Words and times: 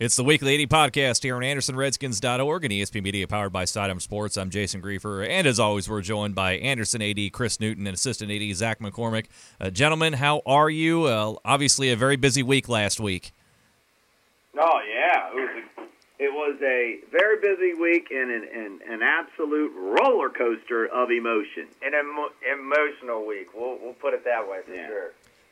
It's 0.00 0.16
the 0.16 0.24
Weekly 0.24 0.62
AD 0.62 0.70
podcast 0.70 1.22
here 1.22 1.36
on 1.36 1.42
AndersonRedskins.org 1.42 2.64
and 2.64 2.72
ESPN 2.72 3.02
Media 3.02 3.28
powered 3.28 3.52
by 3.52 3.66
Sidearm 3.66 4.00
Sports. 4.00 4.38
I'm 4.38 4.48
Jason 4.48 4.80
Grefer, 4.80 5.22
and 5.28 5.46
as 5.46 5.60
always, 5.60 5.90
we're 5.90 6.00
joined 6.00 6.34
by 6.34 6.52
Anderson 6.52 7.02
AD 7.02 7.30
Chris 7.34 7.60
Newton 7.60 7.86
and 7.86 7.92
Assistant 7.94 8.30
AD 8.32 8.56
Zach 8.56 8.78
McCormick. 8.78 9.26
Uh, 9.60 9.68
gentlemen, 9.68 10.14
how 10.14 10.40
are 10.46 10.70
you? 10.70 11.04
Uh, 11.04 11.34
obviously, 11.44 11.90
a 11.90 11.96
very 11.96 12.16
busy 12.16 12.42
week 12.42 12.66
last 12.66 12.98
week. 12.98 13.32
Oh 14.58 14.80
yeah, 14.88 15.28
it 15.28 15.34
was 15.34 15.50
a, 15.78 15.82
it 16.24 16.32
was 16.32 16.56
a 16.62 16.98
very 17.12 17.38
busy 17.42 17.74
week 17.78 18.08
and 18.10 18.30
an, 18.30 18.48
an, 18.54 18.80
an 18.90 19.02
absolute 19.02 19.70
roller 19.76 20.30
coaster 20.30 20.86
of 20.86 21.10
emotion. 21.10 21.66
An 21.82 21.92
emo- 21.92 22.32
emotional 22.50 23.26
week. 23.26 23.48
We'll 23.54 23.78
we'll 23.82 23.92
put 23.92 24.14
it 24.14 24.24
that 24.24 24.48
way 24.48 24.60
for 24.64 24.74
Yeah. 24.74 24.86
sure. 24.86 25.10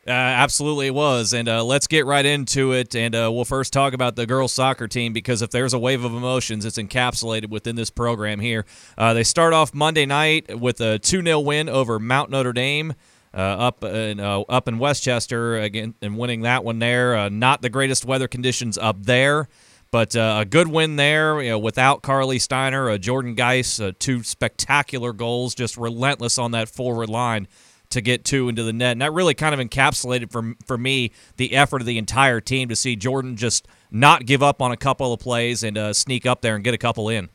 Uh, 0.09 0.12
absolutely, 0.12 0.86
it 0.86 0.95
was. 0.95 1.34
And 1.34 1.48
uh, 1.50 1.62
let's 1.62 1.86
get 1.86 2.06
right 2.06 2.25
into 2.25 2.72
it. 2.72 2.95
And 2.95 3.14
uh, 3.14 3.30
we'll 3.30 3.44
first 3.44 3.75
talk 3.75 3.93
about 3.93 4.17
the 4.17 4.25
girls' 4.25 4.54
soccer 4.54 4.89
team 4.89 5.12
because 5.12 5.43
if 5.43 5.50
there's 5.50 5.75
a 5.75 5.79
wave 5.79 6.03
of 6.03 6.14
emotions, 6.14 6.64
it's 6.64 6.79
encapsulated 6.79 7.50
within 7.50 7.76
this 7.76 7.90
program 7.90 8.40
here. 8.40 8.64
Uh, 8.96 9.12
they 9.12 9.22
start 9.22 9.53
off 9.53 9.75
Monday 9.75 10.07
night 10.07 10.58
with 10.58 10.81
a 10.81 10.98
2 10.98 11.22
0 11.22 11.40
win 11.40 11.68
over 11.68 11.98
Mount 11.98 12.31
Notre 12.31 12.54
Dame. 12.54 12.94
Uh, 13.34 13.40
up 13.40 13.84
in 13.84 14.18
uh, 14.18 14.40
up 14.40 14.68
in 14.68 14.79
Westchester 14.79 15.58
again 15.58 15.94
and 16.00 16.17
winning 16.17 16.40
that 16.40 16.64
one 16.64 16.79
there. 16.79 17.29
Not 17.29 17.61
the 17.61 17.68
greatest 17.68 18.06
weather 18.06 18.26
conditions 18.26 18.79
up 18.79 19.03
there, 19.03 19.48
but 19.90 20.14
a 20.17 20.46
good 20.48 20.68
win 20.68 20.96
there. 20.96 21.43
You 21.43 21.50
know, 21.50 21.59
without 21.59 22.00
Carly 22.00 22.39
Steiner, 22.39 22.96
Jordan 22.96 23.34
Geis, 23.34 23.79
two 23.98 24.22
spectacular 24.22 25.12
goals, 25.12 25.54
just 25.54 25.76
relentless 25.76 26.39
on 26.39 26.53
that 26.53 26.70
forward 26.70 27.11
line 27.11 27.46
to 27.90 28.00
get 28.00 28.24
two 28.24 28.48
into 28.48 28.62
the 28.62 28.72
net. 28.72 28.92
And 28.92 29.02
that 29.02 29.12
really 29.12 29.34
kind 29.34 29.58
of 29.58 29.66
encapsulated 29.66 30.30
for 30.30 30.54
for 30.64 30.78
me 30.78 31.12
the 31.36 31.54
effort 31.54 31.80
of 31.80 31.86
the 31.86 31.98
entire 31.98 32.41
team 32.41 32.69
to 32.69 32.77
see 32.77 32.97
Jordan 32.97 33.36
just 33.36 33.66
not 33.91 34.27
give 34.27 34.42
up 34.42 34.61
on 34.61 34.72
a 34.72 34.77
couple 34.77 35.12
of 35.12 35.20
plays 35.20 35.62
and 35.62 35.78
uh, 35.78 35.92
sneak 35.92 36.27
up 36.27 36.42
there 36.42 36.55
and 36.55 36.64
get 36.64 36.75
a 36.75 36.78
couple 36.78 37.08
in. 37.08 37.28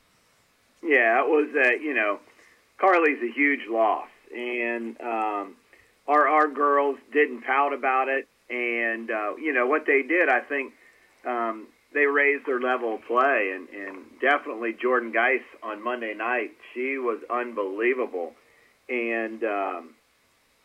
Yeah, 0.84 1.24
it 1.24 1.28
was 1.28 1.50
uh, 1.56 1.72
you 1.82 1.94
know, 1.94 2.20
Carly's 2.80 3.22
a 3.24 3.32
huge 3.32 3.68
loss, 3.70 4.10
and 4.36 5.00
um, 5.02 5.56
our 6.08 6.28
our 6.28 6.48
girls 6.48 6.98
didn't 7.12 7.44
pout 7.44 7.74
about 7.74 8.10
it, 8.10 8.28
and 8.50 9.10
uh, 9.10 9.36
you 9.38 9.54
know 9.54 9.68
what 9.68 9.86
they 9.86 10.02
did, 10.04 10.30
I 10.30 10.42
think. 10.42 10.74
Um, 11.26 11.68
they 11.94 12.06
raised 12.08 12.46
their 12.48 12.60
level 12.60 12.96
of 12.96 13.06
play, 13.06 13.54
and, 13.54 13.70
and 13.70 14.00
definitely 14.20 14.74
Jordan 14.74 15.12
Geis 15.12 15.44
on 15.62 15.84
Monday 15.84 16.14
night. 16.16 16.52
She 16.74 16.98
was 16.98 17.20
unbelievable, 17.30 18.34
and 18.90 19.44
um, 19.44 19.90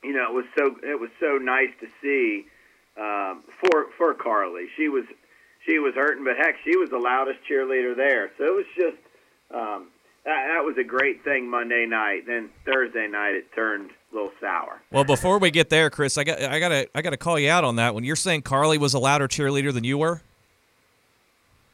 you 0.02 0.12
know 0.12 0.24
it 0.28 0.34
was 0.34 0.44
so 0.56 0.76
it 0.82 0.98
was 0.98 1.10
so 1.20 1.38
nice 1.38 1.70
to 1.80 1.86
see 2.02 2.46
um, 2.98 3.42
for 3.60 3.86
for 3.96 4.14
Carly. 4.14 4.66
She 4.76 4.88
was 4.88 5.04
she 5.66 5.78
was 5.78 5.94
hurting, 5.94 6.24
but 6.24 6.36
heck, 6.36 6.56
she 6.64 6.76
was 6.76 6.90
the 6.90 6.98
loudest 6.98 7.40
cheerleader 7.48 7.96
there. 7.96 8.30
So 8.38 8.44
it 8.44 8.54
was 8.54 8.66
just 8.76 8.96
um, 9.54 9.88
that, 10.24 10.46
that 10.54 10.64
was 10.64 10.76
a 10.78 10.84
great 10.84 11.24
thing 11.24 11.48
Monday 11.48 11.86
night. 11.86 12.26
Then 12.26 12.50
Thursday 12.64 13.08
night 13.08 13.34
it 13.34 13.52
turned 13.54 13.90
a 14.12 14.14
little 14.14 14.32
sour. 14.40 14.80
Well, 14.90 15.04
before 15.04 15.38
we 15.38 15.50
get 15.50 15.70
there, 15.70 15.90
Chris, 15.90 16.18
I 16.18 16.24
got 16.24 16.42
I 16.42 16.60
got 16.60 16.68
to 16.68 16.88
I 16.94 17.02
got 17.02 17.10
to 17.10 17.16
call 17.16 17.38
you 17.38 17.50
out 17.50 17.64
on 17.64 17.76
that 17.76 17.94
one. 17.94 18.04
You're 18.04 18.16
saying 18.16 18.42
Carly 18.42 18.78
was 18.78 18.94
a 18.94 18.98
louder 18.98 19.28
cheerleader 19.28 19.72
than 19.72 19.84
you 19.84 19.98
were? 19.98 20.22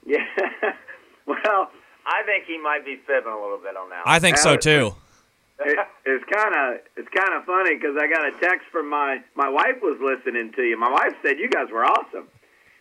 Yeah. 0.07 0.19
well, 1.27 1.71
I 2.07 2.23
think 2.27 2.45
he 2.47 2.59
might 2.59 2.85
be 2.85 2.97
fibbing 3.07 3.33
a 3.33 3.41
little 3.41 3.59
bit 3.59 3.77
on 3.77 3.91
that. 3.91 4.03
I 4.07 4.19
think 4.19 4.37
so 4.37 4.51
Alex, 4.51 4.65
too. 4.65 4.95
It, 5.61 5.79
it's 6.05 6.25
kind 6.33 6.55
of 6.55 6.81
it's 6.97 7.09
kind 7.15 7.35
of 7.35 7.45
funny 7.45 7.77
because 7.77 7.97
I 8.01 8.09
got 8.09 8.27
a 8.27 8.33
text 8.41 8.67
from 8.73 8.91
my 8.91 9.19
my 9.35 9.49
wife 9.49 9.81
was 9.83 9.99
listening 10.01 10.53
to 10.57 10.63
you. 10.63 10.79
My 10.79 10.91
wife 10.91 11.15
said 11.23 11.39
you 11.39 11.49
guys 11.49 11.71
were 11.73 11.85
awesome, 11.85 12.29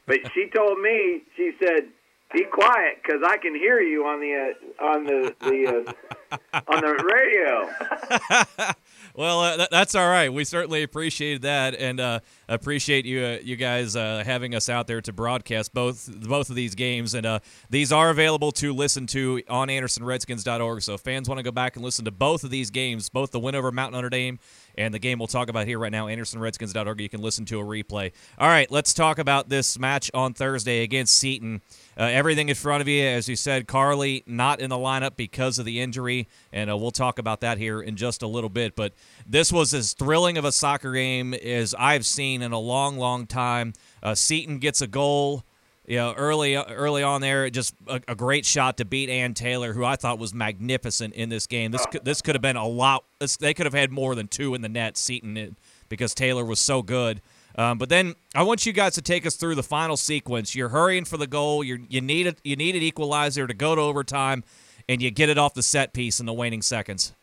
but 0.06 0.20
she 0.34 0.50
told 0.54 0.80
me 0.80 1.24
she 1.36 1.52
said 1.60 1.90
be 2.34 2.46
quiet 2.46 2.98
because 3.02 3.22
I 3.26 3.38
can 3.38 3.54
hear 3.54 3.80
you 3.80 4.06
on 4.06 4.20
the 4.20 4.56
uh, 4.82 4.84
on 4.84 5.04
the 5.06 5.36
the 5.40 5.94
uh, 6.34 6.60
on 6.68 6.82
the 6.82 7.04
radio. 7.14 8.74
well, 9.16 9.42
uh, 9.42 9.58
th- 9.58 9.70
that's 9.70 9.94
all 9.94 10.10
right. 10.10 10.34
We 10.34 10.44
certainly 10.44 10.82
appreciate 10.82 11.44
that, 11.44 11.76
and 11.76 12.00
uh, 12.00 12.20
appreciate 12.54 13.06
you 13.06 13.24
uh, 13.24 13.38
you 13.44 13.56
guys 13.56 13.96
uh, 13.96 14.24
having 14.26 14.56
us 14.56 14.70
out 14.70 14.88
there 14.88 15.02
to 15.02 15.14
broadcast 15.14 15.74
both 15.74 16.10
both 16.28 16.50
of 16.50 16.56
these 16.56 16.76
games. 16.76 17.14
And 17.14 17.26
uh, 17.26 17.40
these 17.70 17.92
are 17.92 18.10
available 18.10 18.52
to 18.54 18.74
listen 18.74 19.08
to 19.08 19.42
on 19.50 19.68
AndersonRedskins.org. 19.68 20.82
So 20.82 20.94
if 20.96 21.02
fans 21.02 21.28
want 21.28 21.40
to 21.40 21.44
go 21.44 21.52
back 21.52 21.76
and 21.76 21.84
listen 21.84 22.06
to 22.06 22.12
both 22.12 22.44
of 22.44 22.50
these 22.50 22.70
games, 22.70 23.10
both 23.10 23.32
the 23.32 23.40
win 23.40 23.56
over 23.56 23.72
Mountain 23.72 23.98
Notre 23.98 24.10
Dame 24.10 24.40
and 24.76 24.94
the 24.94 25.00
game 25.00 25.20
we'll 25.20 25.28
talk 25.28 25.50
about 25.50 25.68
here 25.68 25.80
right 25.80 25.92
now, 25.92 26.08
AndersonRedskins.org. 26.08 27.00
You 27.00 27.10
can 27.10 27.22
listen 27.22 27.46
to 27.46 27.60
a 27.60 27.64
replay. 27.64 28.12
All 28.38 28.48
right, 28.48 28.70
let's 28.72 28.94
talk 28.94 29.20
about 29.20 29.50
this 29.50 29.78
match 29.78 30.10
on 30.14 30.34
Thursday 30.34 30.82
against 30.84 31.16
Seton. 31.16 31.62
Uh, 31.98 32.06
everything 32.06 32.50
in 32.50 32.56
front 32.56 32.82
of 32.82 32.88
you, 32.88 33.04
as 33.04 33.30
you 33.30 33.36
said, 33.36 33.68
Carly 33.68 34.24
not 34.26 34.60
in 34.60 34.70
the 34.70 34.78
lineup 34.78 35.16
because 35.16 35.60
of 35.60 35.66
the 35.66 35.80
injury, 35.80 36.28
and 36.52 36.72
uh, 36.72 36.78
we'll 36.78 36.92
talk 36.92 37.20
about 37.20 37.42
that 37.42 37.58
here 37.58 37.82
in 37.82 37.96
just 37.96 38.24
a 38.24 38.28
little 38.28 38.50
bit. 38.50 38.76
But 38.76 38.94
this 39.28 39.52
was 39.52 39.74
as 39.74 39.94
thrilling 39.94 40.38
of 40.38 40.46
a 40.46 40.52
soccer 40.52 40.94
game 40.94 41.34
as 41.34 41.76
I've 41.78 42.06
seen 42.06 42.42
in 42.44 42.52
a 42.52 42.60
long, 42.60 42.98
long 42.98 43.26
time. 43.26 43.74
Uh, 44.04 44.14
Seton 44.14 44.60
gets 44.60 44.82
a 44.82 44.88
goal. 44.88 45.44
You 45.86 45.98
know, 45.98 46.14
early 46.14 46.56
early 46.56 47.04
on 47.04 47.20
there, 47.20 47.50
just 47.50 47.76
a, 47.88 48.00
a 48.08 48.16
great 48.16 48.46
shot 48.46 48.78
to 48.78 48.86
beat 48.86 49.10
Ann 49.10 49.34
Taylor, 49.34 49.74
who 49.74 49.84
I 49.84 49.98
thought 49.98 50.18
was 50.18 50.34
magnificent 50.34 51.14
in 51.14 51.28
this 51.28 51.46
game. 51.46 51.72
This 51.72 51.86
could, 51.88 52.06
this 52.06 52.22
could 52.22 52.36
have 52.36 52.42
been 52.42 52.56
a 52.56 52.66
lot. 52.66 53.04
This, 53.20 53.36
they 53.36 53.54
could 53.54 53.66
have 53.66 53.74
had 53.74 53.92
more 53.92 54.16
than 54.16 54.30
two 54.30 54.56
in 54.56 54.62
the 54.62 54.70
net, 54.70 54.96
Seton, 54.96 55.34
did, 55.34 55.56
because 55.90 56.14
Taylor 56.14 56.46
was 56.46 56.62
so 56.62 56.82
good. 56.82 57.22
Um, 57.58 57.78
but 57.78 57.90
then 57.90 58.16
I 58.34 58.44
want 58.44 58.66
you 58.66 58.72
guys 58.72 58.96
to 58.96 59.02
take 59.02 59.26
us 59.26 59.36
through 59.36 59.56
the 59.56 59.64
final 59.64 59.98
sequence. 59.98 60.56
You're 60.56 60.70
hurrying 60.70 61.04
for 61.04 61.18
the 61.18 61.28
goal. 61.28 61.66
You're, 61.66 61.80
you 61.90 62.00
need 62.00 62.28
it. 62.28 62.40
You 62.46 62.56
need 62.56 62.78
an 62.78 62.82
equalizer 62.82 63.46
to 63.46 63.54
go 63.54 63.76
to 63.76 63.82
overtime, 63.82 64.46
and 64.88 65.02
you 65.02 65.12
get 65.12 65.28
it 65.28 65.38
off 65.38 65.54
the 65.54 65.62
set 65.62 65.92
piece 65.92 66.22
in 66.22 66.26
the 66.26 66.34
waning 66.34 66.62
seconds. 66.62 67.14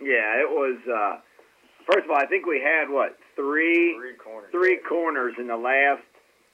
Yeah, 0.00 0.40
it 0.40 0.48
was. 0.48 0.78
Uh, 0.86 1.20
first 1.84 2.04
of 2.04 2.10
all, 2.12 2.16
I 2.16 2.26
think 2.26 2.46
we 2.46 2.60
had 2.60 2.88
what 2.88 3.18
three 3.34 3.96
Three 3.98 4.14
corners. 4.14 4.21
Three 4.52 4.78
corners 4.88 5.34
in 5.38 5.48
the 5.48 5.56
last 5.56 6.04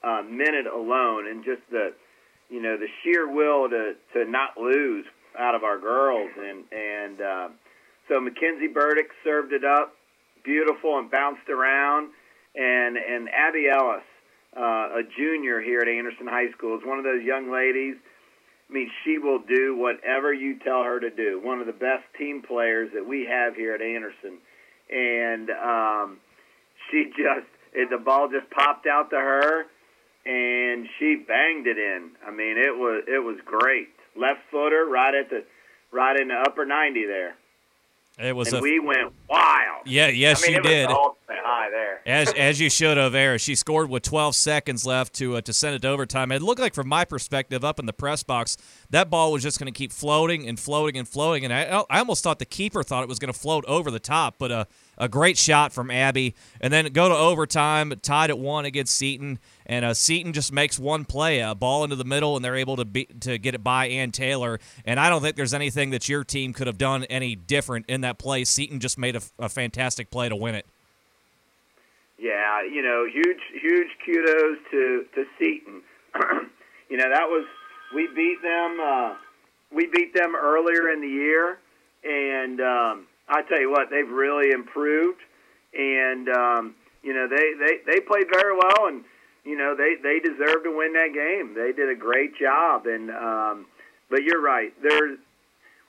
uh, 0.03 0.23
minute 0.27 0.65
alone, 0.65 1.27
and 1.27 1.45
just 1.45 1.61
the 1.69 1.93
you 2.49 2.61
know 2.61 2.77
the 2.77 2.87
sheer 3.03 3.29
will 3.31 3.69
to 3.69 3.93
to 4.13 4.25
not 4.25 4.57
lose 4.57 5.05
out 5.37 5.53
of 5.53 5.63
our 5.63 5.77
girls, 5.77 6.31
and 6.37 6.63
and 6.71 7.21
uh, 7.21 7.49
so 8.07 8.19
Mackenzie 8.19 8.67
Burdick 8.67 9.09
served 9.23 9.53
it 9.53 9.63
up 9.63 9.93
beautiful 10.43 10.97
and 10.97 11.11
bounced 11.11 11.49
around, 11.49 12.09
and 12.55 12.97
and 12.97 13.29
Abby 13.29 13.67
Ellis, 13.69 14.03
uh, 14.57 14.99
a 14.99 15.01
junior 15.17 15.61
here 15.61 15.79
at 15.81 15.87
Anderson 15.87 16.27
High 16.27 16.51
School, 16.57 16.77
is 16.77 16.85
one 16.85 16.97
of 16.97 17.03
those 17.03 17.23
young 17.23 17.51
ladies. 17.51 17.95
I 18.69 18.73
mean, 18.73 18.91
she 19.03 19.17
will 19.17 19.39
do 19.39 19.75
whatever 19.75 20.33
you 20.33 20.59
tell 20.59 20.83
her 20.83 20.99
to 20.99 21.09
do. 21.09 21.41
One 21.43 21.59
of 21.59 21.65
the 21.65 21.73
best 21.73 22.03
team 22.17 22.43
players 22.47 22.91
that 22.93 23.05
we 23.05 23.25
have 23.25 23.55
here 23.55 23.73
at 23.73 23.81
Anderson, 23.81 24.37
and 24.89 25.49
um, 25.49 26.17
she 26.89 27.05
just 27.17 27.47
it, 27.73 27.89
the 27.89 27.97
ball 27.97 28.29
just 28.29 28.49
popped 28.51 28.87
out 28.87 29.09
to 29.11 29.15
her, 29.17 29.65
and 30.25 30.87
she 30.97 31.15
banged 31.27 31.67
it 31.67 31.77
in. 31.77 32.11
I 32.25 32.31
mean, 32.31 32.57
it 32.57 32.75
was 32.77 33.03
it 33.07 33.23
was 33.23 33.37
great. 33.45 33.89
Left 34.15 34.39
footer, 34.51 34.85
right 34.89 35.13
at 35.15 35.29
the 35.29 35.43
right 35.91 36.19
in 36.19 36.27
the 36.29 36.35
upper 36.35 36.65
ninety 36.65 37.05
there, 37.05 37.35
It 38.19 38.35
was 38.35 38.49
and 38.49 38.57
a 38.57 38.61
we 38.61 38.79
went 38.79 39.13
wild. 39.29 39.85
yeah, 39.85 40.07
yes, 40.07 40.43
I 40.43 40.47
mean, 40.51 40.55
she 40.63 40.67
did. 40.67 40.89
the 40.89 40.95
high 41.29 41.69
there. 41.69 42.01
As 42.05 42.33
as 42.33 42.59
you 42.59 42.69
should 42.69 42.97
have, 42.97 43.15
Era. 43.15 43.37
She 43.37 43.55
scored 43.55 43.89
with 43.89 44.03
12 44.03 44.35
seconds 44.35 44.85
left 44.85 45.13
to 45.15 45.37
uh, 45.37 45.41
to 45.41 45.53
send 45.53 45.75
it 45.75 45.81
to 45.83 45.87
overtime. 45.89 46.31
It 46.31 46.41
looked 46.41 46.59
like, 46.59 46.73
from 46.73 46.87
my 46.87 47.05
perspective, 47.05 47.63
up 47.63 47.79
in 47.79 47.85
the 47.85 47.93
press 47.93 48.23
box, 48.23 48.57
that 48.89 49.09
ball 49.09 49.31
was 49.31 49.43
just 49.43 49.59
going 49.59 49.71
to 49.71 49.77
keep 49.77 49.91
floating 49.91 50.47
and 50.47 50.59
floating 50.59 50.97
and 50.97 51.07
floating. 51.07 51.45
And 51.45 51.53
I 51.53 51.83
I 51.89 51.99
almost 51.99 52.23
thought 52.23 52.39
the 52.39 52.45
keeper 52.45 52.83
thought 52.83 53.03
it 53.03 53.09
was 53.09 53.19
going 53.19 53.31
to 53.31 53.39
float 53.39 53.63
over 53.65 53.89
the 53.91 53.99
top. 53.99 54.35
But 54.39 54.51
a 54.51 54.67
a 54.99 55.07
great 55.07 55.37
shot 55.37 55.71
from 55.71 55.89
Abby, 55.89 56.35
and 56.59 56.71
then 56.73 56.85
go 56.87 57.09
to 57.09 57.15
overtime, 57.15 57.93
tied 58.01 58.29
at 58.29 58.37
one 58.37 58.65
against 58.65 58.95
Seton. 58.95 59.39
And 59.65 59.85
uh, 59.85 59.93
Seton 59.93 60.33
just 60.33 60.51
makes 60.51 60.77
one 60.77 61.05
play, 61.05 61.39
a 61.39 61.55
ball 61.55 61.83
into 61.83 61.95
the 61.95 62.03
middle, 62.03 62.35
and 62.35 62.43
they're 62.43 62.55
able 62.55 62.75
to 62.75 62.85
be, 62.85 63.05
to 63.21 63.37
get 63.37 63.55
it 63.55 63.63
by 63.63 63.87
Ann 63.87 64.11
Taylor. 64.11 64.59
And 64.85 64.99
I 64.99 65.09
don't 65.09 65.21
think 65.21 65.35
there's 65.35 65.53
anything 65.53 65.91
that 65.91 66.09
your 66.09 66.23
team 66.23 66.53
could 66.53 66.67
have 66.67 66.77
done 66.77 67.05
any 67.05 67.35
different 67.35 67.85
in 67.87 68.01
that 68.01 68.17
play. 68.17 68.43
Seton 68.43 68.79
just 68.79 68.97
made 68.97 69.15
a, 69.15 69.21
a 69.37 69.49
fantastic 69.49 70.11
play 70.11 70.27
to 70.27 70.35
win 70.35 70.55
it. 70.55 70.65
Yeah, 72.17 72.63
you 72.63 72.81
know, 72.81 73.05
huge, 73.05 73.39
huge 73.61 73.87
kudos 74.05 74.57
to 74.71 75.05
to 75.15 75.25
Seton. 75.37 75.81
you 76.89 76.97
know, 76.97 77.09
that 77.09 77.29
was 77.29 77.45
we 77.95 78.07
beat 78.07 78.41
them. 78.43 78.77
Uh, 78.81 79.15
we 79.71 79.85
beat 79.87 80.13
them 80.13 80.35
earlier 80.35 80.89
in 80.89 80.99
the 80.99 81.07
year, 81.07 81.59
and 82.03 82.59
um, 82.59 83.07
I 83.29 83.43
tell 83.43 83.59
you 83.59 83.69
what, 83.69 83.89
they've 83.89 84.09
really 84.09 84.51
improved. 84.51 85.19
And 85.73 86.27
um, 86.29 86.75
you 87.03 87.13
know, 87.13 87.27
they 87.27 87.53
they 87.59 87.79
they 87.85 87.99
played 87.99 88.27
very 88.31 88.55
well, 88.55 88.87
and 88.87 89.03
you 89.45 89.57
know, 89.57 89.75
they 89.75 89.95
they 90.01 90.19
deserve 90.19 90.63
to 90.63 90.75
win 90.75 90.93
that 90.93 91.13
game. 91.13 91.53
They 91.53 91.71
did 91.71 91.89
a 91.89 91.95
great 91.95 92.37
job, 92.37 92.85
and 92.87 93.11
um, 93.11 93.65
but 94.09 94.23
you're 94.23 94.41
right. 94.41 94.73
There, 94.81 95.17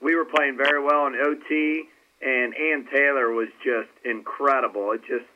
we 0.02 0.14
were 0.14 0.24
playing 0.24 0.56
very 0.56 0.82
well 0.82 1.06
in 1.06 1.14
OT, 1.14 1.84
and 2.22 2.54
Ann 2.54 2.86
Taylor 2.92 3.30
was 3.32 3.48
just 3.64 3.88
incredible. 4.04 4.92
It 4.92 5.00
just 5.00 5.26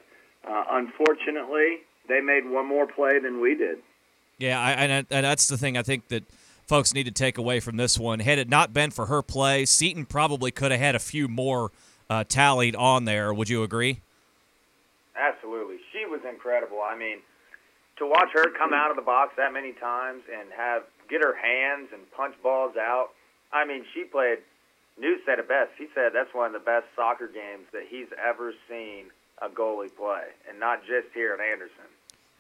uh, 0.49 0.65
unfortunately, 0.71 1.79
they 2.09 2.21
made 2.21 2.49
one 2.49 2.67
more 2.67 2.87
play 2.87 3.19
than 3.19 3.41
we 3.41 3.55
did. 3.55 3.79
Yeah, 4.39 4.61
I, 4.61 4.73
and, 4.73 5.07
and 5.11 5.25
that's 5.25 5.49
the 5.49 5.57
thing 5.57 5.77
I 5.77 5.83
think 5.83 6.09
that 6.09 6.25
folks 6.67 6.93
need 6.93 7.05
to 7.05 7.12
take 7.12 7.39
away 7.39 7.61
from 7.61 7.77
this 7.77 7.99
one. 7.99 8.21
Had 8.21 8.39
it 8.39 8.49
not 8.49 8.73
been 8.73 8.91
for 8.91 9.07
her 9.07 9.23
play, 9.23 9.65
Seton 9.65 10.07
probably 10.07 10.50
could 10.50 10.71
have 10.71 10.81
had 10.81 10.95
a 10.95 11.00
few 11.00 11.29
more 11.29 11.71
uh, 12.11 12.25
tallied 12.25 12.77
on 12.77 13.05
there. 13.05 13.33
Would 13.33 13.49
you 13.49 13.62
agree? 13.62 14.01
Absolutely. 15.17 15.77
She 15.93 16.06
was 16.06 16.21
incredible. 16.29 16.81
I 16.83 16.97
mean, 16.97 17.19
to 17.99 18.06
watch 18.06 18.29
her 18.33 18.51
come 18.56 18.73
out 18.73 18.91
of 18.91 18.97
the 18.97 19.03
box 19.03 19.35
that 19.37 19.53
many 19.53 19.73
times 19.73 20.23
and 20.33 20.51
have 20.56 20.83
get 21.09 21.23
her 21.23 21.35
hands 21.37 21.89
and 21.93 22.11
punch 22.12 22.35
balls 22.43 22.77
out. 22.77 23.11
I 23.53 23.65
mean, 23.65 23.85
she 23.95 24.05
played. 24.05 24.39
Newt 24.99 25.21
said 25.27 25.39
it 25.39 25.49
best. 25.49 25.71
He 25.77 25.87
said 25.95 26.12
that's 26.15 26.33
one 26.33 26.47
of 26.47 26.53
the 26.53 26.65
best 26.65 26.87
soccer 26.95 27.27
games 27.27 27.67
that 27.73 27.83
he's 27.89 28.07
ever 28.23 28.53
seen 28.69 29.07
a 29.43 29.49
goalie 29.49 29.95
play, 29.95 30.31
and 30.49 30.61
not 30.61 30.81
just 30.83 31.09
here 31.12 31.35
at 31.35 31.41
Anderson. 31.41 31.91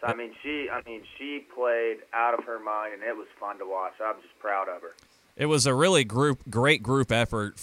So 0.00 0.06
I 0.06 0.14
mean, 0.14 0.32
she, 0.42 0.68
I 0.70 0.80
mean, 0.86 1.02
she 1.18 1.44
played 1.54 1.98
out 2.12 2.38
of 2.38 2.44
her 2.44 2.58
mind, 2.58 2.94
and 2.94 3.02
it 3.02 3.16
was 3.16 3.26
fun 3.38 3.58
to 3.58 3.66
watch. 3.66 3.94
I'm 4.04 4.20
just 4.22 4.38
proud 4.38 4.68
of 4.68 4.82
her. 4.82 4.94
It 5.36 5.46
was 5.46 5.66
a 5.66 5.74
really 5.74 6.04
group, 6.04 6.42
great 6.48 6.82
group 6.82 7.10
effort 7.10 7.56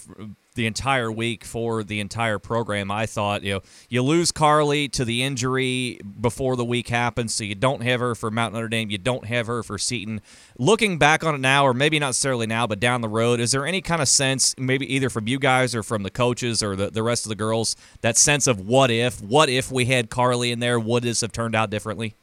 the 0.56 0.66
entire 0.66 1.12
week 1.12 1.46
for 1.46 1.84
the 1.84 2.00
entire 2.00 2.38
program. 2.38 2.92
I 2.92 3.06
thought, 3.06 3.44
you 3.44 3.54
know, 3.54 3.62
you 3.90 4.02
lose 4.02 4.32
Carly 4.32 4.90
to 4.90 5.06
the 5.06 5.24
injury 5.24 6.00
before 6.20 6.56
the 6.56 6.66
week 6.66 6.90
happens, 6.90 7.34
so 7.34 7.44
you 7.44 7.56
don't 7.56 7.82
have 7.84 8.00
her 8.02 8.16
for 8.16 8.30
Mount 8.30 8.54
Notre 8.54 8.68
Dame. 8.68 8.90
You 8.90 8.98
don't 8.98 9.26
have 9.26 9.48
her 9.48 9.64
for 9.64 9.78
Seton. 9.78 10.22
Looking 10.58 10.98
back 10.98 11.24
on 11.24 11.36
it 11.36 11.40
now, 11.40 11.66
or 11.66 11.74
maybe 11.74 12.00
not 12.00 12.08
necessarily 12.08 12.48
now, 12.48 12.68
but 12.68 12.80
down 12.80 13.02
the 13.02 13.10
road, 13.10 13.40
is 13.40 13.52
there 13.52 13.66
any 13.66 13.82
kind 13.82 14.02
of 14.02 14.10
sense, 14.10 14.54
maybe 14.58 14.94
either 14.94 15.10
from 15.10 15.28
you 15.28 15.40
guys 15.40 15.74
or 15.74 15.84
from 15.84 16.04
the 16.04 16.12
coaches 16.12 16.62
or 16.62 16.76
the, 16.76 16.92
the 16.92 17.04
rest 17.04 17.26
of 17.26 17.30
the 17.30 17.36
girls, 17.36 17.76
that 18.02 18.18
sense 18.18 18.48
of 18.48 18.60
what 18.60 18.92
if? 18.92 19.22
What 19.22 19.50
if 19.50 19.72
we 19.72 19.86
had 19.86 20.10
Carly 20.10 20.52
in 20.52 20.60
there? 20.60 20.80
Would 20.80 21.04
this 21.04 21.22
have 21.22 21.32
turned 21.32 21.56
out 21.56 21.70
differently? 21.70 22.16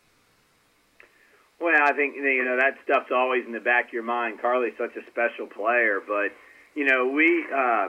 Well, 1.61 1.83
I 1.83 1.93
think 1.93 2.15
you 2.15 2.45
know 2.45 2.57
that 2.57 2.75
stuff's 2.85 3.11
always 3.13 3.45
in 3.45 3.53
the 3.53 3.61
back 3.61 3.89
of 3.89 3.93
your 3.93 4.05
mind. 4.05 4.41
Carly's 4.41 4.75
such 4.79 4.95
a 4.97 5.11
special 5.11 5.47
player, 5.47 6.01
but 6.07 6.29
you 6.75 6.85
know 6.85 7.09
we 7.09 7.45
uh, 7.53 7.89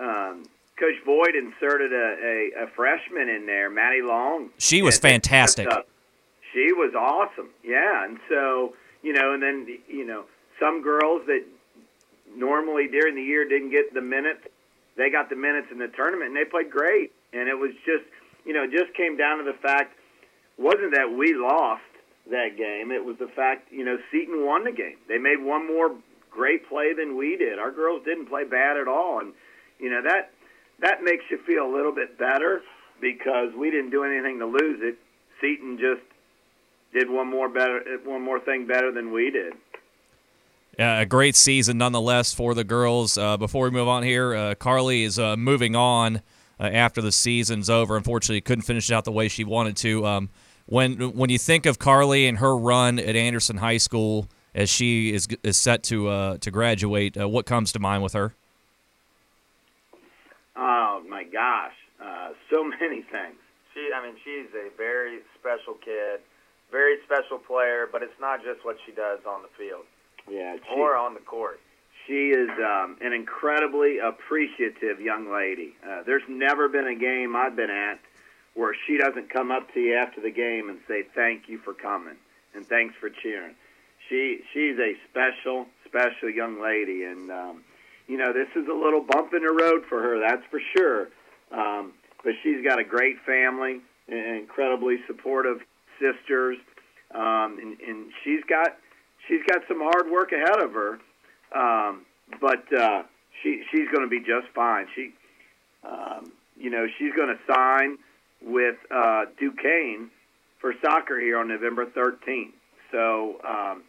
um, 0.00 0.44
Coach 0.78 0.96
Boyd 1.04 1.34
inserted 1.34 1.92
a, 1.92 1.96
a, 2.60 2.64
a 2.64 2.66
freshman 2.68 3.28
in 3.28 3.46
there, 3.46 3.68
Maddie 3.70 4.02
Long. 4.02 4.50
She 4.58 4.82
was 4.82 4.98
fantastic. 4.98 5.68
She 6.52 6.72
was 6.72 6.94
awesome, 6.94 7.50
yeah. 7.62 8.04
And 8.04 8.18
so 8.28 8.74
you 9.02 9.12
know, 9.12 9.32
and 9.32 9.42
then 9.42 9.66
you 9.88 10.06
know 10.06 10.24
some 10.60 10.82
girls 10.82 11.22
that 11.26 11.44
normally 12.36 12.88
during 12.88 13.14
the 13.14 13.22
year 13.22 13.48
didn't 13.48 13.70
get 13.70 13.92
the 13.92 14.00
minutes, 14.00 14.46
they 14.96 15.10
got 15.10 15.30
the 15.30 15.36
minutes 15.36 15.68
in 15.70 15.78
the 15.78 15.88
tournament 15.88 16.28
and 16.28 16.36
they 16.36 16.48
played 16.48 16.70
great. 16.70 17.12
And 17.32 17.48
it 17.48 17.58
was 17.58 17.72
just 17.84 18.04
you 18.44 18.52
know 18.52 18.64
it 18.64 18.72
just 18.72 18.94
came 18.94 19.16
down 19.16 19.38
to 19.38 19.44
the 19.44 19.58
fact 19.60 19.94
wasn't 20.58 20.92
that 20.94 21.12
we 21.16 21.34
lost 21.34 21.82
that 22.30 22.56
game. 22.56 22.90
It 22.90 23.04
was 23.04 23.16
the 23.18 23.28
fact, 23.28 23.72
you 23.72 23.84
know, 23.84 23.96
Seton 24.10 24.44
won 24.44 24.64
the 24.64 24.72
game. 24.72 24.96
They 25.08 25.18
made 25.18 25.40
one 25.40 25.66
more 25.66 25.94
great 26.30 26.68
play 26.68 26.92
than 26.92 27.16
we 27.16 27.36
did. 27.36 27.58
Our 27.58 27.70
girls 27.70 28.02
didn't 28.04 28.26
play 28.26 28.44
bad 28.44 28.76
at 28.76 28.88
all, 28.88 29.20
and 29.20 29.32
you 29.78 29.90
know 29.90 30.02
that 30.02 30.30
that 30.80 31.02
makes 31.02 31.24
you 31.30 31.38
feel 31.46 31.64
a 31.66 31.72
little 31.74 31.94
bit 31.94 32.18
better 32.18 32.62
because 33.00 33.52
we 33.56 33.70
didn't 33.70 33.90
do 33.90 34.04
anything 34.04 34.38
to 34.38 34.46
lose 34.46 34.80
it. 34.82 34.96
Seton 35.40 35.78
just 35.78 36.02
did 36.92 37.10
one 37.10 37.28
more 37.28 37.48
better, 37.48 37.82
one 38.04 38.22
more 38.22 38.40
thing 38.40 38.66
better 38.66 38.92
than 38.92 39.12
we 39.12 39.30
did. 39.30 39.54
Yeah, 40.78 41.00
a 41.00 41.06
great 41.06 41.34
season 41.34 41.78
nonetheless 41.78 42.32
for 42.32 42.54
the 42.54 42.64
girls. 42.64 43.18
Uh, 43.18 43.36
before 43.36 43.64
we 43.64 43.70
move 43.70 43.88
on 43.88 44.04
here, 44.04 44.34
uh, 44.34 44.54
Carly 44.54 45.02
is 45.02 45.18
uh, 45.18 45.36
moving 45.36 45.74
on 45.74 46.22
uh, 46.60 46.64
after 46.64 47.02
the 47.02 47.10
season's 47.10 47.68
over. 47.68 47.96
Unfortunately, 47.96 48.40
couldn't 48.40 48.62
finish 48.62 48.90
out 48.92 49.04
the 49.04 49.12
way 49.12 49.26
she 49.26 49.42
wanted 49.42 49.76
to. 49.78 50.06
Um, 50.06 50.30
when 50.66 51.16
when 51.16 51.30
you 51.30 51.38
think 51.38 51.66
of 51.66 51.78
Carly 51.78 52.26
and 52.26 52.38
her 52.38 52.56
run 52.56 52.98
at 52.98 53.16
Anderson 53.16 53.56
High 53.56 53.78
School 53.78 54.28
as 54.54 54.70
she 54.70 55.12
is 55.12 55.26
is 55.42 55.56
set 55.56 55.82
to 55.84 56.08
uh, 56.08 56.38
to 56.38 56.50
graduate, 56.50 57.16
what 57.16 57.46
comes 57.46 57.72
to 57.72 57.80
mind 57.80 58.02
with 58.04 58.12
her? 58.12 58.34
Gosh, 61.32 61.74
uh, 62.02 62.30
so 62.50 62.64
many 62.80 63.02
things. 63.02 63.38
She, 63.74 63.90
I 63.94 64.02
mean, 64.04 64.16
she's 64.24 64.48
a 64.54 64.74
very 64.76 65.20
special 65.38 65.74
kid, 65.74 66.20
very 66.70 66.96
special 67.04 67.38
player. 67.38 67.88
But 67.90 68.02
it's 68.02 68.18
not 68.20 68.42
just 68.42 68.64
what 68.64 68.76
she 68.86 68.92
does 68.92 69.20
on 69.26 69.42
the 69.42 69.52
field, 69.56 69.84
yeah, 70.30 70.56
she, 70.56 70.80
or 70.80 70.96
on 70.96 71.14
the 71.14 71.20
court. 71.20 71.60
She 72.06 72.30
is 72.30 72.48
um, 72.58 72.96
an 73.00 73.12
incredibly 73.12 73.98
appreciative 73.98 75.00
young 75.00 75.30
lady. 75.30 75.76
Uh, 75.86 76.02
there's 76.06 76.22
never 76.28 76.68
been 76.68 76.86
a 76.86 76.94
game 76.94 77.36
I've 77.36 77.54
been 77.54 77.70
at 77.70 78.00
where 78.54 78.74
she 78.86 78.96
doesn't 78.96 79.30
come 79.30 79.52
up 79.52 79.72
to 79.74 79.80
you 79.80 79.94
after 79.94 80.20
the 80.20 80.30
game 80.30 80.68
and 80.68 80.80
say 80.88 81.04
thank 81.14 81.48
you 81.48 81.58
for 81.58 81.74
coming 81.74 82.16
and 82.54 82.66
thanks 82.66 82.94
for 82.98 83.08
cheering. 83.08 83.54
She 84.08 84.40
she's 84.52 84.76
a 84.78 84.94
special 85.10 85.66
special 85.84 86.30
young 86.30 86.60
lady, 86.60 87.04
and 87.04 87.30
um, 87.30 87.64
you 88.06 88.16
know 88.16 88.32
this 88.32 88.48
is 88.56 88.66
a 88.68 88.74
little 88.74 89.02
bump 89.02 89.32
in 89.34 89.42
the 89.42 89.52
road 89.52 89.84
for 89.88 90.02
her, 90.02 90.18
that's 90.18 90.44
for 90.50 90.60
sure. 90.76 91.08
Um, 91.52 91.92
but 92.24 92.32
she's 92.42 92.64
got 92.64 92.78
a 92.78 92.84
great 92.84 93.16
family, 93.24 93.80
incredibly 94.08 94.96
supportive 95.06 95.58
sisters, 96.00 96.58
um, 97.14 97.58
and, 97.60 97.80
and 97.80 98.12
she's 98.24 98.42
got 98.48 98.76
she's 99.26 99.40
got 99.48 99.62
some 99.68 99.80
hard 99.80 100.10
work 100.10 100.32
ahead 100.32 100.60
of 100.60 100.72
her. 100.72 100.98
Um, 101.54 102.04
but 102.40 102.64
uh, 102.76 103.02
she 103.42 103.62
she's 103.70 103.88
going 103.88 104.02
to 104.02 104.08
be 104.08 104.20
just 104.20 104.52
fine. 104.54 104.86
She, 104.94 105.12
um, 105.84 106.32
you 106.56 106.70
know, 106.70 106.86
she's 106.98 107.12
going 107.14 107.28
to 107.28 107.52
sign 107.52 107.98
with 108.42 108.76
uh, 108.90 109.26
Duquesne 109.38 110.10
for 110.60 110.74
soccer 110.82 111.18
here 111.20 111.38
on 111.38 111.48
November 111.48 111.86
13th. 111.86 112.52
So 112.92 113.40
um, 113.46 113.82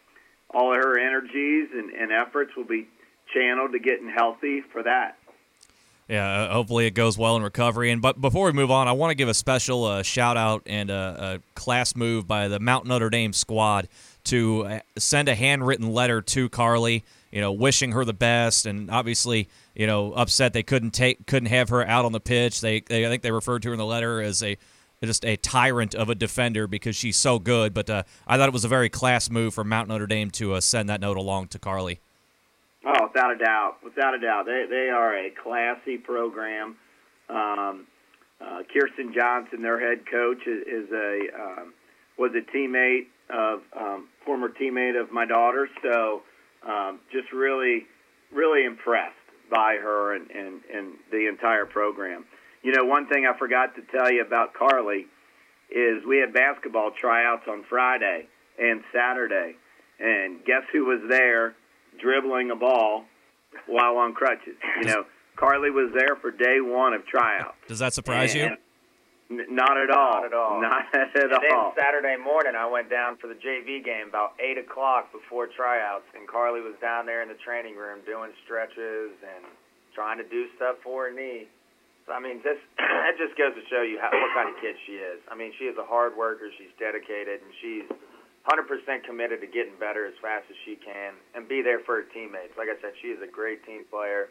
all 0.50 0.72
of 0.72 0.78
her 0.78 0.98
energies 0.98 1.68
and, 1.72 1.90
and 1.90 2.12
efforts 2.12 2.52
will 2.56 2.64
be 2.64 2.86
channeled 3.34 3.72
to 3.72 3.78
getting 3.78 4.08
healthy 4.08 4.62
for 4.72 4.82
that. 4.82 5.16
Yeah, 6.10 6.52
hopefully 6.52 6.86
it 6.86 6.94
goes 6.94 7.16
well 7.16 7.36
in 7.36 7.44
recovery. 7.44 7.92
And 7.92 8.02
but 8.02 8.20
before 8.20 8.46
we 8.46 8.52
move 8.52 8.72
on, 8.72 8.88
I 8.88 8.92
want 8.92 9.12
to 9.12 9.14
give 9.14 9.28
a 9.28 9.34
special 9.34 9.84
uh, 9.84 10.02
shout 10.02 10.36
out 10.36 10.62
and 10.66 10.90
a, 10.90 11.40
a, 11.46 11.54
class 11.54 11.94
move 11.94 12.26
by 12.26 12.48
the 12.48 12.58
Mount 12.58 12.84
Notre 12.84 13.10
Dame 13.10 13.32
squad 13.32 13.88
to 14.24 14.64
uh, 14.64 14.80
send 14.98 15.28
a 15.28 15.36
handwritten 15.36 15.92
letter 15.92 16.20
to 16.20 16.48
Carly. 16.48 17.04
You 17.30 17.40
know, 17.40 17.52
wishing 17.52 17.92
her 17.92 18.04
the 18.04 18.12
best, 18.12 18.66
and 18.66 18.90
obviously, 18.90 19.48
you 19.76 19.86
know, 19.86 20.12
upset 20.14 20.52
they 20.52 20.64
couldn't 20.64 20.90
take 20.90 21.28
couldn't 21.28 21.48
have 21.48 21.68
her 21.68 21.86
out 21.86 22.04
on 22.04 22.10
the 22.10 22.18
pitch. 22.18 22.60
They, 22.60 22.80
they 22.80 23.06
I 23.06 23.08
think 23.08 23.22
they 23.22 23.30
referred 23.30 23.62
to 23.62 23.68
her 23.68 23.74
in 23.74 23.78
the 23.78 23.86
letter 23.86 24.20
as 24.20 24.42
a 24.42 24.58
just 25.04 25.24
a 25.24 25.36
tyrant 25.36 25.94
of 25.94 26.10
a 26.10 26.16
defender 26.16 26.66
because 26.66 26.96
she's 26.96 27.16
so 27.16 27.38
good. 27.38 27.72
But 27.72 27.88
uh, 27.88 28.02
I 28.26 28.36
thought 28.36 28.48
it 28.48 28.52
was 28.52 28.64
a 28.64 28.68
very 28.68 28.88
class 28.88 29.30
move 29.30 29.54
from 29.54 29.68
Mount 29.68 29.88
Notre 29.88 30.08
Dame 30.08 30.32
to 30.32 30.54
uh, 30.54 30.60
send 30.60 30.88
that 30.88 31.00
note 31.00 31.16
along 31.16 31.48
to 31.48 31.60
Carly. 31.60 32.00
Oh, 32.84 33.08
without 33.08 33.32
a 33.32 33.36
doubt, 33.36 33.76
without 33.84 34.14
a 34.14 34.18
doubt, 34.18 34.46
they 34.46 34.64
they 34.68 34.88
are 34.88 35.16
a 35.16 35.30
classy 35.30 35.98
program. 35.98 36.76
Um, 37.28 37.86
uh, 38.40 38.62
Kirsten 38.72 39.12
Johnson, 39.12 39.60
their 39.62 39.78
head 39.78 40.06
coach, 40.10 40.46
is, 40.46 40.62
is 40.66 40.90
a 40.90 41.20
um, 41.38 41.74
was 42.16 42.32
a 42.34 42.56
teammate 42.56 43.06
of 43.28 43.60
um, 43.78 44.08
former 44.24 44.48
teammate 44.48 45.00
of 45.00 45.12
my 45.12 45.26
daughter. 45.26 45.68
So 45.82 46.22
um, 46.66 47.00
just 47.12 47.32
really, 47.32 47.86
really 48.32 48.64
impressed 48.64 49.14
by 49.50 49.76
her 49.82 50.14
and, 50.14 50.30
and, 50.30 50.60
and 50.72 50.94
the 51.10 51.28
entire 51.28 51.66
program. 51.66 52.24
You 52.62 52.72
know, 52.72 52.84
one 52.84 53.08
thing 53.08 53.26
I 53.26 53.36
forgot 53.38 53.74
to 53.76 53.82
tell 53.90 54.10
you 54.10 54.22
about 54.22 54.54
Carly 54.54 55.06
is 55.70 56.04
we 56.06 56.18
had 56.18 56.32
basketball 56.32 56.90
tryouts 56.98 57.44
on 57.48 57.64
Friday 57.68 58.26
and 58.58 58.82
Saturday, 58.92 59.56
and 59.98 60.44
guess 60.44 60.62
who 60.72 60.84
was 60.84 61.00
there 61.08 61.54
dribbling 62.00 62.50
a 62.50 62.56
ball 62.56 63.04
while 63.66 63.96
on 63.96 64.14
crutches? 64.14 64.56
You 64.80 64.86
know, 64.86 65.04
Carly 65.36 65.70
was 65.70 65.90
there 65.94 66.16
for 66.20 66.30
day 66.30 66.60
one 66.60 66.92
of 66.92 67.06
tryouts. 67.06 67.56
Does 67.68 67.78
that 67.78 67.94
surprise 67.94 68.34
and 68.34 68.52
you? 68.52 68.56
Not 69.30 69.78
at 69.78 69.90
all. 69.94 70.20
Not 70.20 70.26
at 70.26 70.34
all. 70.34 70.60
Not 70.60 70.90
at 70.90 71.14
and 71.14 71.32
all. 71.32 71.72
then 71.72 71.84
Saturday 71.84 72.18
morning, 72.18 72.58
I 72.58 72.66
went 72.66 72.90
down 72.90 73.16
for 73.16 73.28
the 73.30 73.38
JV 73.38 73.78
game 73.78 74.10
about 74.10 74.34
eight 74.42 74.58
o'clock 74.58 75.12
before 75.12 75.46
tryouts, 75.46 76.04
and 76.18 76.26
Carly 76.26 76.60
was 76.60 76.74
down 76.82 77.06
there 77.06 77.22
in 77.22 77.28
the 77.28 77.38
training 77.38 77.76
room 77.76 78.02
doing 78.04 78.34
stretches 78.42 79.14
and 79.22 79.46
trying 79.94 80.18
to 80.18 80.26
do 80.26 80.50
stuff 80.56 80.82
for 80.82 81.06
her 81.06 81.14
knee. 81.14 81.46
So 82.06 82.12
I 82.12 82.18
mean, 82.18 82.42
this 82.42 82.58
that 82.78 83.14
just 83.22 83.38
goes 83.38 83.54
to 83.54 83.62
show 83.70 83.86
you 83.86 84.02
how, 84.02 84.10
what 84.10 84.34
kind 84.34 84.50
of 84.50 84.58
kid 84.58 84.74
she 84.82 84.98
is. 84.98 85.22
I 85.30 85.38
mean, 85.38 85.54
she 85.62 85.70
is 85.70 85.78
a 85.78 85.86
hard 85.86 86.18
worker. 86.18 86.50
She's 86.58 86.74
dedicated, 86.74 87.38
and 87.38 87.52
she's 87.62 87.86
100% 88.48 89.04
committed 89.04 89.40
to 89.40 89.46
getting 89.46 89.76
better 89.78 90.06
as 90.06 90.14
fast 90.22 90.44
as 90.48 90.56
she 90.64 90.76
can 90.76 91.12
and 91.34 91.48
be 91.48 91.62
there 91.62 91.80
for 91.80 91.96
her 91.96 92.06
teammates. 92.14 92.56
Like 92.56 92.68
I 92.68 92.80
said, 92.80 92.92
she 93.00 93.08
is 93.08 93.20
a 93.22 93.30
great 93.30 93.64
team 93.66 93.84
player, 93.90 94.28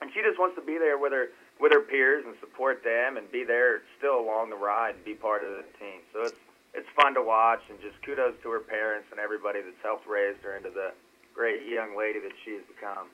and 0.00 0.10
she 0.12 0.20
just 0.20 0.38
wants 0.38 0.56
to 0.56 0.62
be 0.62 0.78
there 0.78 0.98
with 0.98 1.12
her 1.12 1.28
with 1.58 1.72
her 1.72 1.80
peers 1.80 2.22
and 2.26 2.34
support 2.40 2.84
them 2.84 3.16
and 3.16 3.30
be 3.32 3.42
there 3.42 3.80
still 3.96 4.20
along 4.20 4.50
the 4.50 4.56
ride 4.56 4.94
and 4.94 5.04
be 5.04 5.14
part 5.14 5.42
of 5.42 5.50
the 5.50 5.64
team. 5.78 6.02
So 6.12 6.22
it's 6.22 6.36
it's 6.74 6.88
fun 6.94 7.14
to 7.14 7.22
watch 7.22 7.60
and 7.70 7.80
just 7.80 7.96
kudos 8.02 8.34
to 8.42 8.50
her 8.50 8.60
parents 8.60 9.08
and 9.10 9.20
everybody 9.20 9.62
that's 9.62 9.80
helped 9.82 10.06
raise 10.06 10.36
her 10.42 10.56
into 10.56 10.70
the 10.70 10.92
great 11.34 11.66
young 11.66 11.96
lady 11.96 12.18
that 12.20 12.32
she 12.44 12.52
has 12.52 12.62
become. 12.66 13.08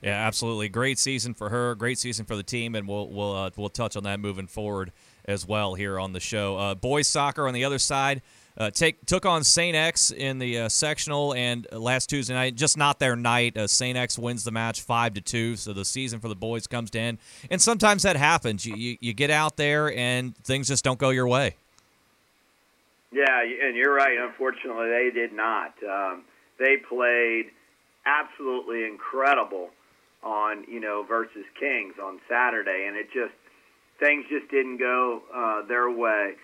Yeah, 0.00 0.26
absolutely. 0.26 0.68
Great 0.68 0.98
season 0.98 1.32
for 1.32 1.50
her. 1.50 1.74
Great 1.74 1.98
season 1.98 2.24
for 2.24 2.34
the 2.34 2.42
team, 2.42 2.74
and 2.74 2.88
we'll 2.88 3.08
we'll 3.08 3.36
uh, 3.36 3.50
we'll 3.56 3.68
touch 3.68 3.96
on 3.96 4.04
that 4.04 4.20
moving 4.20 4.46
forward 4.46 4.92
as 5.24 5.46
well 5.46 5.74
here 5.74 5.98
on 6.00 6.12
the 6.12 6.20
show. 6.20 6.56
Uh, 6.56 6.74
boys 6.74 7.06
soccer 7.06 7.46
on 7.46 7.54
the 7.54 7.64
other 7.64 7.78
side. 7.78 8.22
Uh, 8.56 8.70
take 8.70 9.04
took 9.06 9.24
on 9.26 9.44
Saint 9.44 9.76
X 9.76 10.10
in 10.10 10.38
the 10.38 10.60
uh, 10.60 10.68
sectional 10.68 11.34
and 11.34 11.66
last 11.72 12.08
Tuesday 12.08 12.34
night. 12.34 12.54
Just 12.54 12.76
not 12.76 12.98
their 12.98 13.16
night. 13.16 13.56
Uh, 13.56 13.66
Saint 13.66 13.96
X 13.96 14.18
wins 14.18 14.44
the 14.44 14.50
match 14.50 14.80
five 14.80 15.14
to 15.14 15.20
two. 15.20 15.56
So 15.56 15.72
the 15.72 15.84
season 15.84 16.20
for 16.20 16.28
the 16.28 16.36
boys 16.36 16.66
comes 16.66 16.90
to 16.90 17.00
end. 17.00 17.18
And 17.50 17.60
sometimes 17.60 18.02
that 18.02 18.16
happens. 18.16 18.66
You, 18.66 18.74
you 18.76 18.96
you 19.00 19.14
get 19.14 19.30
out 19.30 19.56
there 19.56 19.94
and 19.96 20.36
things 20.38 20.68
just 20.68 20.84
don't 20.84 20.98
go 20.98 21.10
your 21.10 21.28
way. 21.28 21.56
Yeah, 23.12 23.42
and 23.42 23.76
you're 23.76 23.94
right. 23.94 24.16
Unfortunately, 24.18 24.88
they 24.88 25.10
did 25.12 25.32
not. 25.32 25.74
Um, 25.82 26.24
they 26.58 26.76
played 26.76 27.50
absolutely 28.06 28.84
incredible 28.84 29.70
on 30.22 30.64
you 30.68 30.80
know 30.80 31.04
versus 31.06 31.44
Kings 31.58 31.94
on 32.02 32.20
Saturday, 32.28 32.86
and 32.86 32.96
it 32.96 33.08
just 33.12 33.34
things 33.98 34.24
just 34.30 34.50
didn't 34.50 34.78
go 34.78 35.22
uh, 35.34 35.66
their 35.66 35.90
way. 35.90 36.34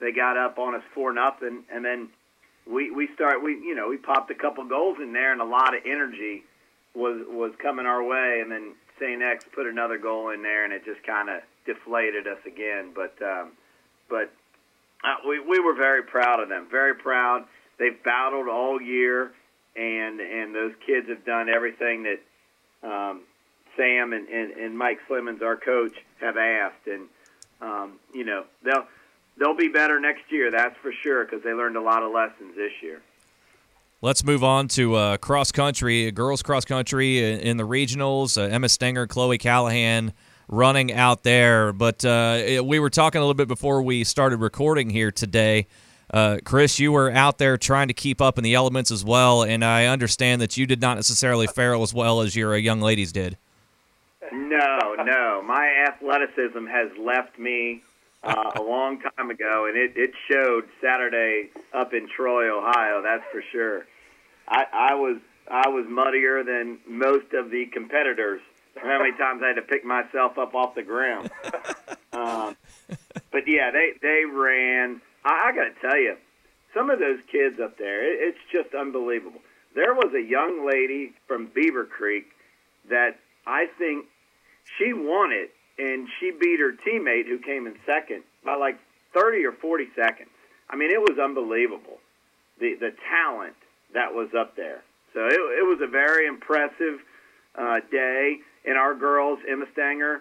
They 0.00 0.12
got 0.12 0.36
up 0.36 0.58
on 0.58 0.74
us 0.74 0.82
four 0.94 1.12
nothing, 1.12 1.64
and 1.72 1.84
then 1.84 2.08
we 2.66 2.90
we 2.90 3.08
start 3.14 3.42
we 3.42 3.52
you 3.52 3.74
know 3.74 3.88
we 3.88 3.96
popped 3.96 4.30
a 4.30 4.34
couple 4.34 4.64
goals 4.64 4.98
in 5.02 5.12
there, 5.12 5.32
and 5.32 5.40
a 5.40 5.44
lot 5.44 5.74
of 5.74 5.82
energy 5.84 6.44
was 6.94 7.24
was 7.28 7.52
coming 7.60 7.86
our 7.86 8.02
way, 8.02 8.40
and 8.40 8.50
then 8.50 8.74
Saint 9.00 9.22
X 9.22 9.44
put 9.54 9.66
another 9.66 9.98
goal 9.98 10.30
in 10.30 10.42
there, 10.42 10.64
and 10.64 10.72
it 10.72 10.84
just 10.84 11.02
kind 11.04 11.28
of 11.28 11.40
deflated 11.66 12.26
us 12.26 12.38
again. 12.46 12.92
But 12.94 13.14
um, 13.22 13.52
but 14.08 14.30
uh, 15.04 15.16
we 15.26 15.40
we 15.40 15.60
were 15.60 15.74
very 15.74 16.02
proud 16.02 16.40
of 16.40 16.48
them, 16.48 16.66
very 16.70 16.94
proud. 16.94 17.44
They've 17.78 18.02
battled 18.02 18.48
all 18.48 18.80
year, 18.80 19.32
and 19.76 20.20
and 20.20 20.54
those 20.54 20.72
kids 20.86 21.08
have 21.08 21.24
done 21.24 21.48
everything 21.48 22.04
that 22.04 22.20
um, 22.88 23.22
Sam 23.76 24.12
and, 24.12 24.28
and, 24.28 24.52
and 24.52 24.76
Mike 24.76 24.98
Slimmons, 25.08 25.42
our 25.42 25.56
coach, 25.56 25.94
have 26.20 26.36
asked, 26.36 26.86
and 26.86 27.06
um, 27.60 27.98
you 28.12 28.24
know 28.24 28.44
they'll 28.64 28.86
they'll 29.38 29.56
be 29.56 29.68
better 29.68 30.00
next 30.00 30.30
year. 30.30 30.50
That's 30.50 30.76
for 30.82 30.92
sure 31.02 31.24
because 31.24 31.42
they 31.42 31.52
learned 31.52 31.76
a 31.76 31.82
lot 31.82 32.02
of 32.02 32.12
lessons 32.12 32.56
this 32.56 32.72
year. 32.82 33.00
Let's 34.00 34.22
move 34.22 34.44
on 34.44 34.68
to 34.68 34.94
uh, 34.94 35.16
cross 35.16 35.50
country, 35.50 36.10
girls 36.12 36.42
cross 36.42 36.64
country 36.64 37.40
in, 37.40 37.56
the 37.56 37.66
regionals. 37.66 38.38
Uh, 38.38 38.42
Emma 38.42 38.68
Stenger, 38.68 39.08
Chloe 39.08 39.38
Callahan 39.38 40.12
running 40.46 40.92
out 40.92 41.24
there. 41.24 41.72
But 41.72 42.04
uh, 42.04 42.62
we 42.64 42.78
were 42.78 42.90
talking 42.90 43.18
a 43.18 43.22
little 43.22 43.34
bit 43.34 43.48
before 43.48 43.82
we 43.82 44.04
started 44.04 44.38
recording 44.38 44.90
here 44.90 45.10
today. 45.10 45.66
Uh, 46.12 46.38
Chris, 46.44 46.78
you 46.78 46.92
were 46.92 47.10
out 47.10 47.38
there 47.38 47.56
trying 47.56 47.88
to 47.88 47.94
keep 47.94 48.20
up 48.20 48.38
in 48.38 48.44
the 48.44 48.54
elements 48.54 48.90
as 48.90 49.04
well, 49.04 49.42
and 49.42 49.62
I 49.62 49.86
understand 49.86 50.40
that 50.40 50.56
you 50.56 50.64
did 50.64 50.80
not 50.80 50.94
necessarily 50.94 51.46
fare 51.46 51.74
as 51.74 51.92
well 51.92 52.22
as 52.22 52.34
your 52.34 52.54
uh, 52.54 52.56
young 52.56 52.80
ladies 52.80 53.12
did. 53.12 53.36
No, 54.32 54.94
no. 55.04 55.42
My 55.44 55.68
athleticism 55.88 56.66
has 56.66 56.90
left 56.98 57.38
me 57.38 57.82
uh, 58.22 58.50
a 58.56 58.62
long 58.62 59.00
time 59.00 59.30
ago, 59.30 59.66
and 59.66 59.76
it, 59.76 59.92
it 59.96 60.10
showed 60.30 60.64
Saturday 60.82 61.50
up 61.72 61.92
in 61.92 62.08
Troy, 62.08 62.56
Ohio. 62.56 63.02
That's 63.02 63.24
for 63.30 63.42
sure. 63.52 63.86
I, 64.48 64.64
I 64.72 64.94
was 64.94 65.18
I 65.50 65.68
was 65.68 65.86
muddier 65.88 66.44
than 66.44 66.78
most 66.86 67.32
of 67.32 67.50
the 67.50 67.66
competitors. 67.72 68.40
How 68.76 68.98
many 68.98 69.16
times 69.16 69.42
I 69.42 69.48
had 69.48 69.56
to 69.56 69.62
pick 69.62 69.84
myself 69.84 70.38
up 70.38 70.54
off 70.54 70.74
the 70.74 70.82
ground? 70.82 71.30
Um, 72.10 72.56
but 73.30 73.46
yeah, 73.46 73.70
they 73.70 73.92
they 74.02 74.24
ran. 74.24 75.00
I, 75.24 75.50
I 75.50 75.52
got 75.52 75.64
to 75.74 75.80
tell 75.80 75.96
you, 75.96 76.16
some 76.74 76.90
of 76.90 76.98
those 76.98 77.18
kids 77.30 77.60
up 77.62 77.78
there, 77.78 78.02
it, 78.02 78.18
it's 78.34 78.38
just 78.50 78.74
unbelievable. 78.74 79.40
There 79.74 79.94
was 79.94 80.12
a 80.14 80.22
young 80.22 80.66
lady 80.66 81.12
from 81.28 81.48
Beavercreek 81.48 82.24
that 82.90 83.18
I 83.46 83.66
think 83.78 84.06
she 84.78 84.92
won 84.92 85.32
it, 85.32 85.50
and 85.78 86.08
she 86.18 86.30
beat 86.30 86.60
her 86.60 86.72
teammate 86.72 87.26
who 87.26 87.38
came 87.38 87.66
in 87.66 87.74
second 87.86 88.22
by 88.44 88.56
like 88.56 88.78
30 89.14 89.44
or 89.44 89.52
40 89.52 89.88
seconds. 89.94 90.30
I 90.70 90.76
mean, 90.76 90.90
it 90.90 91.00
was 91.00 91.18
unbelievable 91.18 91.98
the 92.60 92.74
the 92.78 92.92
talent 93.10 93.56
that 93.94 94.14
was 94.14 94.28
up 94.38 94.56
there. 94.56 94.82
So 95.14 95.26
it, 95.26 95.34
it 95.34 95.66
was 95.66 95.78
a 95.82 95.86
very 95.86 96.26
impressive 96.26 97.00
uh, 97.56 97.80
day. 97.90 98.38
And 98.64 98.76
our 98.76 98.94
girls, 98.94 99.38
Emma 99.48 99.64
Stanger 99.72 100.20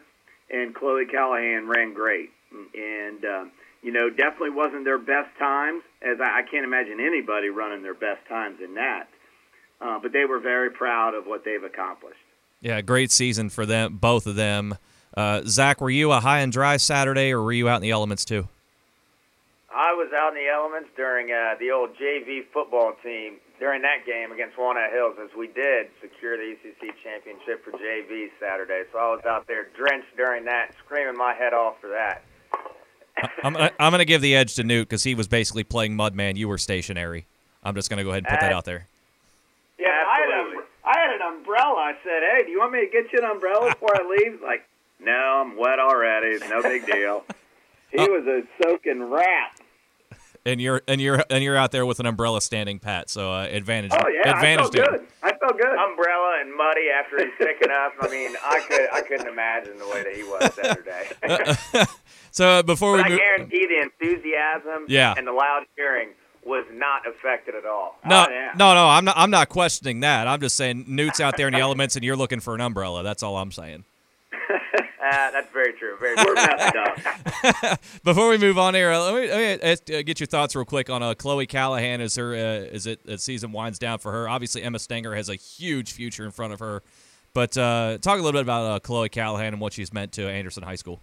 and 0.49 0.73
Chloe 0.73 1.05
Callahan, 1.05 1.67
ran 1.67 1.93
great. 1.93 2.29
And 2.51 3.25
uh, 3.25 3.45
you 3.81 3.91
know, 3.91 4.09
definitely 4.09 4.51
wasn't 4.51 4.85
their 4.85 4.97
best 4.97 5.29
times, 5.37 5.83
as 6.01 6.17
I, 6.21 6.39
I 6.39 6.41
can't 6.49 6.65
imagine 6.65 6.99
anybody 6.99 7.49
running 7.49 7.83
their 7.83 7.93
best 7.93 8.25
times 8.27 8.59
in 8.63 8.75
that. 8.75 9.07
Uh, 9.79 9.99
but 9.99 10.11
they 10.11 10.25
were 10.25 10.39
very 10.39 10.71
proud 10.71 11.13
of 11.13 11.25
what 11.25 11.45
they've 11.45 11.63
accomplished. 11.63 12.17
Yeah, 12.61 12.81
great 12.81 13.11
season 13.11 13.49
for 13.49 13.65
them, 13.65 13.97
both 13.97 14.25
of 14.25 14.35
them. 14.35 14.77
Uh, 15.17 15.41
Zach, 15.47 15.81
were 15.81 15.89
you 15.89 16.11
a 16.11 16.19
high 16.19 16.41
and 16.41 16.51
dry 16.51 16.77
Saturday, 16.77 17.31
or 17.31 17.41
were 17.41 17.51
you 17.51 17.67
out 17.67 17.77
in 17.77 17.81
the 17.81 17.89
elements 17.89 18.23
too? 18.23 18.47
I 19.73 19.91
was 19.93 20.13
out 20.15 20.29
in 20.29 20.35
the 20.35 20.47
elements 20.47 20.89
during 20.95 21.31
uh, 21.31 21.55
the 21.59 21.71
old 21.71 21.97
JV 21.97 22.45
football 22.53 22.93
team 23.03 23.37
during 23.59 23.81
that 23.81 24.05
game 24.05 24.31
against 24.31 24.59
Walnut 24.59 24.91
Hills, 24.91 25.15
as 25.19 25.35
we 25.35 25.47
did 25.47 25.87
secure 25.99 26.37
the 26.37 26.43
ECC 26.43 26.91
championship 27.03 27.65
for 27.65 27.71
JV 27.71 28.29
Saturday. 28.39 28.83
So 28.93 28.99
I 28.99 29.15
was 29.15 29.25
out 29.25 29.47
there 29.47 29.69
drenched 29.75 30.15
during 30.15 30.45
that, 30.45 30.75
screaming 30.85 31.17
my 31.17 31.33
head 31.33 31.53
off 31.53 31.81
for 31.81 31.89
that. 31.89 32.21
I'm 33.43 33.57
I'm 33.57 33.91
going 33.91 33.97
to 33.97 34.05
give 34.05 34.21
the 34.21 34.35
edge 34.35 34.53
to 34.55 34.63
Newt 34.63 34.87
because 34.87 35.03
he 35.03 35.15
was 35.15 35.27
basically 35.27 35.63
playing 35.63 35.97
Mudman. 35.97 36.37
You 36.37 36.47
were 36.47 36.59
stationary. 36.59 37.25
I'm 37.63 37.73
just 37.73 37.89
going 37.89 37.97
to 37.97 38.03
go 38.03 38.11
ahead 38.11 38.23
and 38.23 38.27
put 38.27 38.39
that 38.41 38.53
out 38.53 38.65
there. 38.65 38.85
Yeah, 39.79 39.87
I 39.87 40.19
had, 40.19 40.29
a, 40.29 40.63
I 40.85 40.99
had 40.99 41.15
an 41.15 41.37
umbrella. 41.37 41.75
I 41.75 41.93
said, 42.03 42.21
"Hey, 42.21 42.43
do 42.45 42.51
you 42.51 42.59
want 42.59 42.73
me 42.73 42.81
to 42.81 42.91
get 42.91 43.11
you 43.11 43.17
an 43.17 43.25
umbrella 43.25 43.71
before 43.71 43.99
I 43.99 44.07
leave?" 44.07 44.41
Like, 44.43 44.67
no, 44.99 45.11
I'm 45.45 45.57
wet 45.57 45.79
already. 45.79 46.37
No 46.49 46.61
big 46.61 46.85
deal. 46.85 47.23
He 47.89 47.99
was 47.99 48.27
a 48.27 48.41
soaking 48.61 49.01
rat. 49.09 49.57
And 50.45 50.59
you're 50.59 50.81
and 50.89 50.99
you're 50.99 51.23
and 51.29 51.41
you're 51.41 51.55
out 51.55 51.71
there 51.71 51.85
with 51.85 52.01
an 52.01 52.05
umbrella 52.05 52.41
standing 52.41 52.79
pat, 52.79 53.09
so 53.09 53.31
uh, 53.31 53.43
advantage. 53.49 53.91
Oh 53.93 54.07
yeah, 54.09 54.29
advantage 54.35 54.75
I 54.75 54.77
felt 54.77 54.91
good. 54.91 55.07
I 55.23 55.29
felt 55.37 55.57
good. 55.57 55.65
Umbrella 55.79 56.37
and 56.41 56.53
muddy 56.53 56.89
after 56.93 57.17
he's 57.17 57.33
picking 57.37 57.69
up. 57.71 57.93
I 58.01 58.09
mean, 58.09 58.35
I 58.43 58.59
could 58.67 58.87
I 58.93 59.01
couldn't 59.01 59.27
imagine 59.29 59.77
the 59.79 59.87
way 59.87 60.03
that 60.03 60.13
he 60.13 60.23
was 60.23 60.53
Saturday. 60.53 61.85
so 62.31 62.47
uh, 62.59 62.63
before 62.63 62.97
but 62.97 63.07
we, 63.07 63.13
I 63.13 63.17
guarantee 63.17 63.65
the 63.67 63.81
enthusiasm 63.83 64.85
Yeah. 64.89 65.13
and 65.17 65.25
the 65.25 65.31
loud 65.31 65.63
cheering 65.77 66.09
was 66.45 66.65
not 66.73 67.07
affected 67.07 67.55
at 67.55 67.65
all. 67.65 67.97
no, 68.05 68.25
Oh, 68.27 68.31
yeah. 68.31 68.51
no, 68.57 68.73
no, 68.73 68.87
I'm 68.89 69.05
not. 69.05 69.15
I'm 69.17 69.31
not 69.31 69.47
questioning 69.49 70.01
that. 70.01 70.27
I'm 70.27 70.41
just 70.41 70.55
saying 70.57 70.85
Newt's 70.87 71.19
out 71.21 71.37
there 71.37 71.47
in 71.47 71.53
the 71.53 71.59
elements, 71.61 71.95
and 71.95 72.03
you're 72.05 72.15
looking 72.17 72.41
for 72.41 72.53
an 72.53 72.61
umbrella. 72.61 73.01
That's 73.03 73.23
all 73.23 73.37
I'm 73.37 73.51
saying. 73.51 73.85
Uh, 75.09 75.31
that's 75.31 75.51
very 75.53 75.73
true. 75.73 75.95
Very 75.99 76.15
true. 76.17 76.35
Before 78.03 78.29
we 78.29 78.37
move 78.37 78.57
on 78.57 78.73
here, 78.73 78.91
uh, 78.91 78.99
let 79.11 79.13
me, 79.13 79.29
let 79.29 79.61
me 79.61 79.69
ask, 79.69 79.89
uh, 79.89 80.01
get 80.01 80.19
your 80.19 80.27
thoughts 80.27 80.55
real 80.55 80.65
quick 80.65 80.89
on 80.89 81.01
uh, 81.01 81.13
Chloe 81.13 81.45
Callahan 81.45 82.01
as 82.01 82.15
her 82.15 82.33
uh, 82.33 82.37
as 82.37 82.87
it 82.87 82.99
as 83.07 83.23
season 83.23 83.51
winds 83.51 83.79
down 83.79 83.99
for 83.99 84.11
her. 84.11 84.27
Obviously, 84.27 84.63
Emma 84.63 84.79
Stenger 84.79 85.15
has 85.15 85.29
a 85.29 85.35
huge 85.35 85.93
future 85.93 86.25
in 86.25 86.31
front 86.31 86.51
of 86.51 86.59
her, 86.59 86.83
but 87.33 87.57
uh, 87.57 87.97
talk 88.01 88.15
a 88.15 88.21
little 88.21 88.33
bit 88.33 88.41
about 88.41 88.65
uh, 88.65 88.79
Chloe 88.79 89.09
Callahan 89.09 89.53
and 89.53 89.61
what 89.61 89.73
she's 89.73 89.93
meant 89.93 90.11
to 90.13 90.27
Anderson 90.27 90.63
High 90.63 90.75
School. 90.75 90.99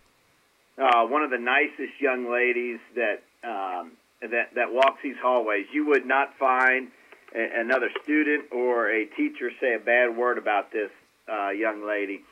uh, 0.78 1.04
one 1.06 1.22
of 1.22 1.30
the 1.30 1.38
nicest 1.38 2.00
young 2.00 2.30
ladies 2.30 2.80
that 2.96 3.22
um, 3.48 3.92
that 4.20 4.54
that 4.54 4.72
walks 4.72 5.00
these 5.02 5.16
hallways. 5.22 5.66
You 5.72 5.86
would 5.86 6.04
not 6.04 6.36
find 6.38 6.88
a, 7.34 7.60
another 7.60 7.90
student 8.02 8.52
or 8.52 8.90
a 8.90 9.06
teacher 9.06 9.50
say 9.60 9.74
a 9.74 9.78
bad 9.78 10.16
word 10.16 10.36
about 10.36 10.72
this 10.72 10.90
uh, 11.32 11.50
young 11.50 11.86
lady. 11.86 12.22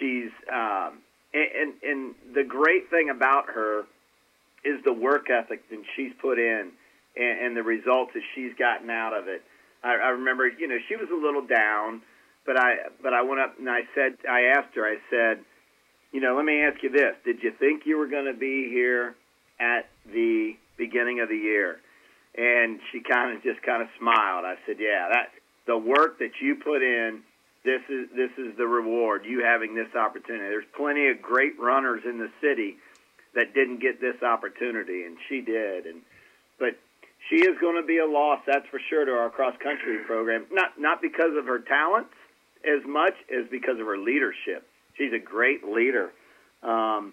She's 0.00 0.30
um, 0.52 0.98
and, 1.32 1.48
and 1.54 1.72
and 1.82 2.14
the 2.34 2.42
great 2.42 2.90
thing 2.90 3.10
about 3.10 3.46
her 3.54 3.84
is 4.64 4.82
the 4.84 4.92
work 4.92 5.30
ethic 5.30 5.68
that 5.70 5.82
she's 5.94 6.12
put 6.20 6.38
in 6.38 6.70
and, 7.16 7.46
and 7.46 7.56
the 7.56 7.62
results 7.62 8.12
that 8.14 8.22
she's 8.34 8.52
gotten 8.58 8.90
out 8.90 9.16
of 9.16 9.28
it. 9.28 9.42
I, 9.82 9.94
I 9.94 10.08
remember, 10.08 10.48
you 10.48 10.68
know, 10.68 10.76
she 10.88 10.96
was 10.96 11.08
a 11.10 11.14
little 11.14 11.46
down, 11.46 12.02
but 12.44 12.58
I 12.58 12.76
but 13.02 13.14
I 13.14 13.22
went 13.22 13.40
up 13.40 13.58
and 13.58 13.70
I 13.70 13.82
said 13.94 14.16
I 14.28 14.56
asked 14.56 14.74
her. 14.74 14.84
I 14.84 14.96
said 15.10 15.44
you 16.12 16.20
know, 16.20 16.36
let 16.36 16.44
me 16.44 16.62
ask 16.62 16.82
you 16.82 16.90
this: 16.90 17.14
Did 17.24 17.42
you 17.42 17.52
think 17.58 17.82
you 17.86 17.98
were 17.98 18.08
going 18.08 18.26
to 18.26 18.38
be 18.38 18.68
here 18.68 19.14
at 19.60 19.88
the 20.06 20.56
beginning 20.76 21.20
of 21.20 21.28
the 21.28 21.36
year? 21.36 21.78
And 22.36 22.80
she 22.90 23.00
kind 23.00 23.36
of 23.36 23.42
just 23.42 23.62
kind 23.62 23.82
of 23.82 23.88
smiled. 23.98 24.44
I 24.44 24.54
said, 24.66 24.76
"Yeah, 24.78 25.08
that 25.10 25.30
the 25.66 25.78
work 25.78 26.18
that 26.18 26.32
you 26.40 26.56
put 26.56 26.82
in. 26.82 27.22
This 27.64 27.82
is 27.90 28.08
this 28.16 28.30
is 28.38 28.56
the 28.56 28.66
reward. 28.66 29.24
You 29.26 29.44
having 29.44 29.74
this 29.74 29.94
opportunity. 29.94 30.48
There's 30.48 30.64
plenty 30.76 31.08
of 31.08 31.20
great 31.20 31.58
runners 31.58 32.02
in 32.06 32.18
the 32.18 32.30
city 32.40 32.76
that 33.34 33.54
didn't 33.54 33.80
get 33.80 34.00
this 34.00 34.22
opportunity, 34.22 35.04
and 35.04 35.16
she 35.28 35.40
did. 35.42 35.86
And 35.86 36.00
but 36.58 36.78
she 37.28 37.36
is 37.36 37.58
going 37.60 37.76
to 37.76 37.86
be 37.86 37.98
a 37.98 38.06
loss, 38.06 38.40
that's 38.46 38.66
for 38.70 38.80
sure, 38.88 39.04
to 39.04 39.12
our 39.12 39.30
cross 39.30 39.54
country 39.62 39.98
program. 40.06 40.46
Not 40.50 40.78
not 40.78 41.02
because 41.02 41.36
of 41.36 41.44
her 41.46 41.58
talents 41.58 42.14
as 42.64 42.86
much 42.86 43.14
as 43.30 43.46
because 43.50 43.78
of 43.78 43.86
her 43.86 43.98
leadership. 43.98 44.66
She's 44.96 45.12
a 45.12 45.18
great 45.18 45.64
leader. 45.64 46.10
Um, 46.62 47.12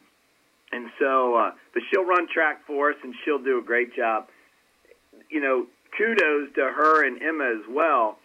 and 0.72 0.90
so, 1.00 1.36
uh, 1.36 1.52
but 1.74 1.84
she'll 1.90 2.06
run 2.06 2.28
track 2.28 2.66
for 2.68 2.92
us, 2.92 2.98
and 3.04 3.14
she'll 3.24 3.42
do 3.42 3.60
a 3.60 3.64
great 3.64 3.96
job. 3.96 4.28
You 5.30 5.42
know, 5.42 5.68
kudos 5.98 6.54
to 6.56 6.62
her 6.62 7.06
and 7.06 7.22
Emma 7.22 7.46
as 7.46 7.68
well. 7.70 8.18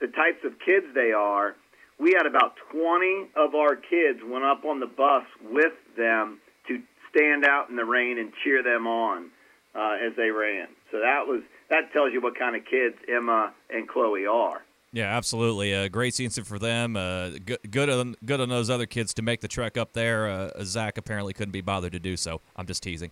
The 0.00 0.08
types 0.08 0.44
of 0.44 0.52
kids 0.64 0.86
they 0.94 1.12
are. 1.12 1.54
We 1.98 2.12
had 2.12 2.26
about 2.26 2.56
20 2.72 3.28
of 3.36 3.54
our 3.54 3.74
kids 3.76 4.20
went 4.26 4.44
up 4.44 4.64
on 4.64 4.80
the 4.80 4.86
bus 4.86 5.24
with 5.50 5.72
them 5.96 6.40
to 6.68 6.82
stand 7.10 7.44
out 7.46 7.70
in 7.70 7.76
the 7.76 7.84
rain 7.86 8.18
and 8.18 8.32
cheer 8.44 8.62
them 8.62 8.86
on. 8.86 9.30
uh, 9.76 9.96
as 10.04 10.16
they 10.16 10.30
ran. 10.30 10.68
So 10.90 10.98
that 11.00 11.26
was 11.26 11.42
that 11.70 11.92
tells 11.92 12.12
you 12.12 12.20
what 12.20 12.38
kind 12.38 12.56
of 12.56 12.64
kids 12.64 12.96
Emma 13.08 13.52
and 13.70 13.88
Chloe 13.88 14.26
are. 14.26 14.62
Yeah, 14.92 15.14
absolutely. 15.16 15.72
A 15.72 15.84
uh, 15.84 15.88
great 15.88 16.14
season 16.14 16.44
for 16.44 16.58
them. 16.58 16.96
Uh, 16.96 17.30
good, 17.44 17.58
good 17.70 17.90
on 17.90 18.16
good 18.24 18.40
on 18.40 18.48
those 18.48 18.70
other 18.70 18.86
kids 18.86 19.12
to 19.14 19.22
make 19.22 19.40
the 19.40 19.48
trek 19.48 19.76
up 19.76 19.92
there. 19.92 20.28
Uh, 20.28 20.50
Zach 20.64 20.96
apparently 20.96 21.32
couldn't 21.34 21.52
be 21.52 21.60
bothered 21.60 21.92
to 21.92 22.00
do 22.00 22.16
so. 22.16 22.40
I'm 22.56 22.66
just 22.66 22.82
teasing. 22.82 23.10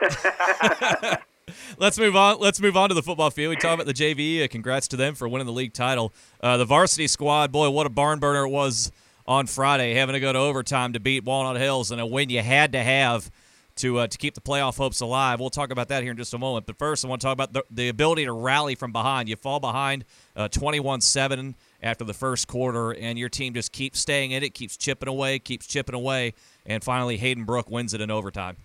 Let's 1.78 1.98
move 1.98 2.16
on. 2.16 2.38
Let's 2.38 2.60
move 2.60 2.76
on 2.76 2.88
to 2.88 2.94
the 2.94 3.02
football 3.02 3.30
field. 3.30 3.50
We 3.50 3.56
talk 3.56 3.74
about 3.74 3.86
the 3.86 3.94
JV. 3.94 4.42
Uh, 4.42 4.48
congrats 4.48 4.88
to 4.88 4.96
them 4.96 5.14
for 5.14 5.28
winning 5.28 5.46
the 5.46 5.52
league 5.52 5.74
title. 5.74 6.12
Uh, 6.40 6.56
the 6.56 6.64
varsity 6.64 7.06
squad, 7.06 7.52
boy, 7.52 7.68
what 7.70 7.86
a 7.86 7.90
barn 7.90 8.18
burner 8.18 8.44
it 8.44 8.50
was 8.50 8.90
on 9.26 9.46
Friday, 9.46 9.94
having 9.94 10.14
to 10.14 10.20
go 10.20 10.32
to 10.32 10.38
overtime 10.38 10.92
to 10.92 11.00
beat 11.00 11.24
Walnut 11.24 11.60
Hills 11.60 11.90
and 11.90 12.00
a 12.00 12.06
win 12.06 12.30
you 12.30 12.40
had 12.40 12.72
to 12.72 12.82
have 12.82 13.30
to 13.76 13.98
uh, 13.98 14.06
to 14.06 14.18
keep 14.18 14.34
the 14.34 14.40
playoff 14.40 14.76
hopes 14.76 15.00
alive. 15.00 15.40
We'll 15.40 15.50
talk 15.50 15.70
about 15.70 15.88
that 15.88 16.02
here 16.02 16.12
in 16.12 16.16
just 16.16 16.32
a 16.32 16.38
moment. 16.38 16.66
But 16.66 16.78
first, 16.78 17.04
I 17.04 17.08
want 17.08 17.20
to 17.20 17.26
talk 17.26 17.32
about 17.32 17.52
the, 17.52 17.64
the 17.70 17.88
ability 17.88 18.24
to 18.24 18.32
rally 18.32 18.74
from 18.74 18.92
behind. 18.92 19.28
You 19.28 19.36
fall 19.36 19.60
behind 19.60 20.04
uh, 20.36 20.48
21 20.48 21.00
7 21.00 21.56
after 21.82 22.04
the 22.04 22.14
first 22.14 22.46
quarter, 22.46 22.92
and 22.92 23.18
your 23.18 23.28
team 23.28 23.52
just 23.52 23.72
keeps 23.72 23.98
staying 23.98 24.30
in 24.30 24.42
it, 24.42 24.54
keeps 24.54 24.76
chipping 24.76 25.08
away, 25.08 25.38
keeps 25.38 25.66
chipping 25.66 25.94
away, 25.94 26.34
and 26.64 26.84
finally 26.84 27.16
Hayden 27.16 27.44
Brook 27.44 27.68
wins 27.70 27.92
it 27.94 28.00
in 28.00 28.10
overtime. 28.10 28.56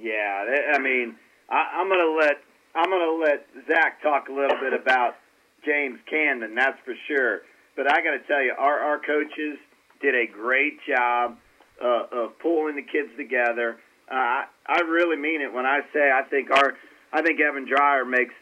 Yeah, 0.00 0.44
I 0.72 0.78
mean, 0.78 1.16
I, 1.48 1.80
I'm 1.80 1.88
gonna 1.88 2.16
let 2.18 2.36
I'm 2.74 2.90
gonna 2.90 3.18
let 3.18 3.46
Zach 3.66 4.02
talk 4.02 4.28
a 4.28 4.32
little 4.32 4.58
bit 4.60 4.72
about 4.72 5.16
James 5.64 5.98
Camden. 6.08 6.54
That's 6.54 6.78
for 6.84 6.94
sure. 7.08 7.40
But 7.76 7.86
I 7.92 8.02
got 8.02 8.18
to 8.18 8.22
tell 8.26 8.42
you, 8.42 8.54
our 8.58 8.78
our 8.80 8.98
coaches 8.98 9.58
did 10.00 10.14
a 10.14 10.26
great 10.26 10.78
job 10.86 11.36
uh, 11.82 12.06
of 12.12 12.38
pulling 12.40 12.76
the 12.76 12.82
kids 12.82 13.10
together. 13.16 13.78
Uh, 14.10 14.44
I 14.66 14.80
really 14.88 15.16
mean 15.16 15.40
it 15.40 15.52
when 15.52 15.66
I 15.66 15.80
say 15.92 16.10
I 16.10 16.22
think 16.28 16.50
our 16.50 16.74
I 17.12 17.22
think 17.22 17.40
Evan 17.40 17.66
Dreyer 17.68 18.04
makes 18.04 18.34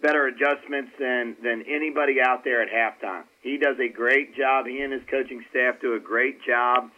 better 0.00 0.26
adjustments 0.26 0.92
than 0.98 1.36
than 1.42 1.64
anybody 1.68 2.16
out 2.24 2.44
there 2.44 2.62
at 2.62 2.68
halftime. 2.68 3.24
He 3.42 3.58
does 3.58 3.76
a 3.78 3.88
great 3.88 4.36
job. 4.36 4.66
He 4.66 4.80
and 4.80 4.92
his 4.92 5.02
coaching 5.10 5.44
staff 5.50 5.80
do 5.80 5.94
a 5.94 6.00
great 6.00 6.44
job 6.46 6.90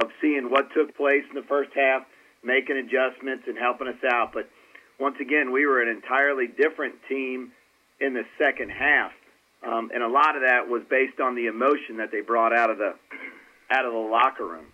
of 0.00 0.10
seeing 0.20 0.50
what 0.50 0.72
took 0.74 0.96
place 0.96 1.22
in 1.28 1.34
the 1.34 1.46
first 1.46 1.70
half, 1.74 2.02
making 2.42 2.76
adjustments 2.76 3.44
and 3.46 3.56
helping 3.58 3.88
us 3.88 4.02
out. 4.10 4.32
But 4.32 4.48
once 4.98 5.16
again, 5.20 5.52
we 5.52 5.66
were 5.66 5.82
an 5.82 5.88
entirely 5.88 6.46
different 6.46 6.94
team 7.08 7.52
in 8.00 8.14
the 8.14 8.24
second 8.38 8.70
half, 8.70 9.12
um, 9.66 9.90
and 9.94 10.02
a 10.02 10.08
lot 10.08 10.36
of 10.36 10.42
that 10.42 10.68
was 10.68 10.82
based 10.88 11.20
on 11.20 11.34
the 11.34 11.46
emotion 11.46 11.96
that 11.98 12.10
they 12.10 12.20
brought 12.20 12.52
out 12.52 12.70
of 12.70 12.78
the 12.78 12.94
out 13.70 13.84
of 13.84 13.92
the 13.92 13.98
locker 13.98 14.46
room. 14.46 14.66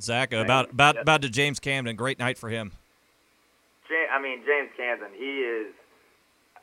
Zach, 0.00 0.32
about 0.32 0.70
about 0.70 1.00
about 1.00 1.22
to 1.22 1.28
James 1.28 1.60
Camden. 1.60 1.94
Great 1.96 2.18
night 2.18 2.38
for 2.38 2.48
him. 2.48 2.72
I 4.10 4.20
mean, 4.20 4.42
James 4.44 4.70
Camden. 4.76 5.10
He 5.16 5.40
is. 5.40 5.72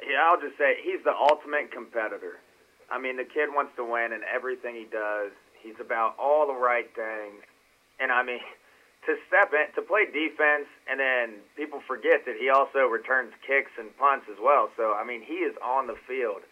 Yeah, 0.03 0.21
I'll 0.29 0.39
just 0.39 0.57
say 0.57 0.77
he's 0.83 1.03
the 1.03 1.13
ultimate 1.15 1.71
competitor. 1.71 2.37
I 2.91 2.99
mean, 2.99 3.17
the 3.17 3.25
kid 3.25 3.49
wants 3.49 3.73
to 3.77 3.83
win 3.83 4.13
in 4.13 4.21
everything 4.23 4.75
he 4.75 4.85
does. 4.85 5.31
He's 5.61 5.79
about 5.81 6.15
all 6.19 6.45
the 6.45 6.53
right 6.53 6.87
things, 6.95 7.43
and 7.99 8.11
I 8.11 8.23
mean, 8.23 8.39
to 9.07 9.15
step 9.27 9.55
in 9.55 9.71
to 9.73 9.81
play 9.81 10.05
defense, 10.05 10.67
and 10.85 10.99
then 10.99 11.41
people 11.55 11.79
forget 11.87 12.27
that 12.27 12.35
he 12.35 12.51
also 12.51 12.85
returns 12.85 13.31
kicks 13.47 13.71
and 13.79 13.89
punts 13.97 14.27
as 14.29 14.37
well. 14.37 14.69
So 14.75 14.93
I 14.93 15.07
mean, 15.07 15.23
he 15.23 15.47
is 15.47 15.55
on 15.63 15.87
the 15.87 15.95
field 16.07 16.43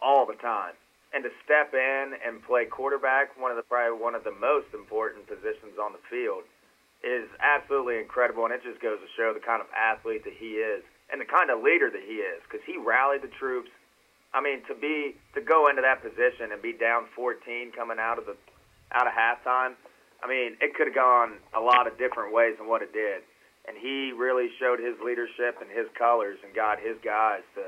all 0.00 0.26
the 0.26 0.40
time 0.40 0.74
and 1.14 1.22
to 1.22 1.30
step 1.46 1.70
in 1.72 2.18
and 2.26 2.42
play 2.42 2.66
quarterback, 2.66 3.38
one 3.38 3.54
of 3.54 3.56
the 3.56 3.62
probably 3.62 3.94
one 3.94 4.18
of 4.18 4.26
the 4.26 4.34
most 4.34 4.66
important 4.74 5.30
positions 5.30 5.78
on 5.78 5.94
the 5.94 6.02
field, 6.10 6.42
is 7.06 7.30
absolutely 7.38 8.02
incredible, 8.02 8.42
and 8.44 8.52
it 8.52 8.66
just 8.66 8.82
goes 8.82 8.98
to 8.98 9.06
show 9.14 9.30
the 9.30 9.38
kind 9.38 9.62
of 9.62 9.70
athlete 9.70 10.26
that 10.26 10.34
he 10.34 10.58
is 10.58 10.82
and 11.12 11.20
the 11.20 11.28
kind 11.28 11.54
of 11.54 11.62
leader 11.62 11.86
that 11.86 12.02
he 12.02 12.18
is, 12.18 12.42
because 12.42 12.64
he 12.66 12.74
rallied 12.74 13.22
the 13.22 13.30
troops. 13.38 13.70
I 14.34 14.42
mean, 14.42 14.66
to 14.66 14.74
be 14.74 15.14
to 15.38 15.40
go 15.40 15.70
into 15.70 15.86
that 15.86 16.02
position 16.02 16.50
and 16.50 16.58
be 16.58 16.74
down 16.74 17.06
14 17.14 17.70
coming 17.70 18.02
out 18.02 18.18
of 18.18 18.26
the 18.26 18.34
out 18.90 19.06
of 19.06 19.14
halftime, 19.14 19.78
I 20.24 20.28
mean, 20.28 20.56
it 20.60 20.74
could 20.74 20.86
have 20.86 20.94
gone 20.94 21.34
a 21.52 21.60
lot 21.60 21.86
of 21.86 21.98
different 21.98 22.32
ways 22.32 22.54
than 22.58 22.66
what 22.66 22.80
it 22.80 22.92
did. 22.92 23.20
And 23.68 23.76
he 23.76 24.12
really 24.16 24.48
showed 24.58 24.78
his 24.80 24.94
leadership 25.04 25.60
and 25.60 25.70
his 25.70 25.86
colors 25.98 26.38
and 26.44 26.54
got 26.54 26.80
his 26.80 26.96
guys 27.04 27.42
to 27.54 27.62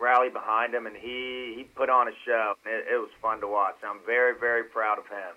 rally 0.00 0.28
behind 0.28 0.74
him, 0.74 0.86
and 0.86 0.96
he 0.96 1.54
he 1.56 1.64
put 1.64 1.88
on 1.88 2.08
a 2.08 2.12
show. 2.24 2.54
It, 2.64 2.86
it 2.92 2.98
was 2.98 3.10
fun 3.22 3.40
to 3.40 3.48
watch. 3.48 3.76
I'm 3.88 4.00
very 4.04 4.38
very 4.38 4.64
proud 4.64 4.98
of 4.98 5.06
him. 5.06 5.34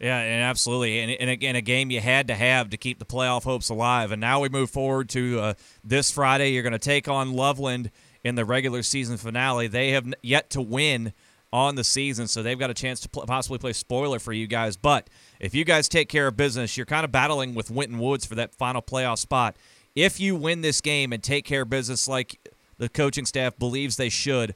Yeah, 0.00 0.18
and 0.18 0.44
absolutely, 0.44 1.00
and, 1.00 1.10
and 1.10 1.28
again, 1.28 1.56
a 1.56 1.60
game 1.60 1.90
you 1.90 2.00
had 2.00 2.28
to 2.28 2.34
have 2.34 2.70
to 2.70 2.76
keep 2.76 3.00
the 3.00 3.04
playoff 3.04 3.42
hopes 3.42 3.68
alive. 3.68 4.12
And 4.12 4.20
now 4.20 4.40
we 4.40 4.48
move 4.48 4.70
forward 4.70 5.08
to 5.10 5.40
uh, 5.40 5.54
this 5.82 6.10
Friday. 6.12 6.50
You're 6.50 6.62
going 6.62 6.72
to 6.72 6.78
take 6.78 7.08
on 7.08 7.32
Loveland 7.32 7.90
in 8.22 8.36
the 8.36 8.44
regular 8.44 8.84
season 8.84 9.16
finale. 9.16 9.66
They 9.66 9.90
have 9.90 10.06
yet 10.22 10.50
to 10.50 10.62
win 10.62 11.12
on 11.52 11.74
the 11.74 11.82
season, 11.82 12.28
so 12.28 12.42
they've 12.42 12.58
got 12.58 12.70
a 12.70 12.74
chance 12.74 13.00
to 13.00 13.08
pl- 13.08 13.26
possibly 13.26 13.58
play 13.58 13.72
spoiler 13.72 14.20
for 14.20 14.32
you 14.32 14.46
guys. 14.46 14.76
But 14.76 15.10
if 15.40 15.54
you 15.54 15.64
guys 15.64 15.88
take 15.88 16.08
care 16.08 16.26
of 16.26 16.36
business, 16.36 16.76
you're 16.76 16.86
kind 16.86 17.04
of 17.04 17.12
battling 17.12 17.54
with 17.54 17.70
Winton 17.70 17.98
Woods 17.98 18.26
for 18.26 18.34
that 18.34 18.54
final 18.54 18.82
playoff 18.82 19.18
spot. 19.18 19.56
If 19.94 20.20
you 20.20 20.36
win 20.36 20.60
this 20.60 20.80
game 20.80 21.12
and 21.12 21.22
take 21.22 21.44
care 21.44 21.62
of 21.62 21.70
business 21.70 22.08
like 22.08 22.38
the 22.78 22.88
coaching 22.88 23.26
staff 23.26 23.58
believes 23.58 23.96
they 23.96 24.08
should, 24.08 24.54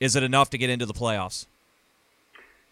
is 0.00 0.16
it 0.16 0.22
enough 0.22 0.50
to 0.50 0.58
get 0.58 0.70
into 0.70 0.86
the 0.86 0.94
playoffs? 0.94 1.46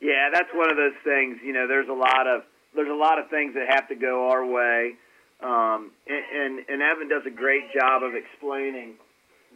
Yeah, 0.01 0.29
that's 0.33 0.51
one 0.53 0.71
of 0.71 0.77
those 0.77 0.97
things. 1.03 1.39
You 1.45 1.53
know, 1.53 1.67
there's 1.67 1.89
a 1.89 1.95
lot 1.95 2.27
of 2.27 2.43
there's 2.75 2.91
a 2.91 2.95
lot 2.95 3.19
of 3.19 3.31
things 3.31 3.55
that 3.55 3.67
have 3.73 3.89
to 3.89 3.95
go 3.95 4.29
our 4.31 4.45
way, 4.45 4.95
um, 5.41 5.93
and, 6.07 6.25
and 6.35 6.59
and 6.69 6.83
Evan 6.83 7.09
does 7.09 7.23
a 7.27 7.31
great 7.31 7.73
job 7.73 8.03
of 8.03 8.13
explaining 8.15 8.95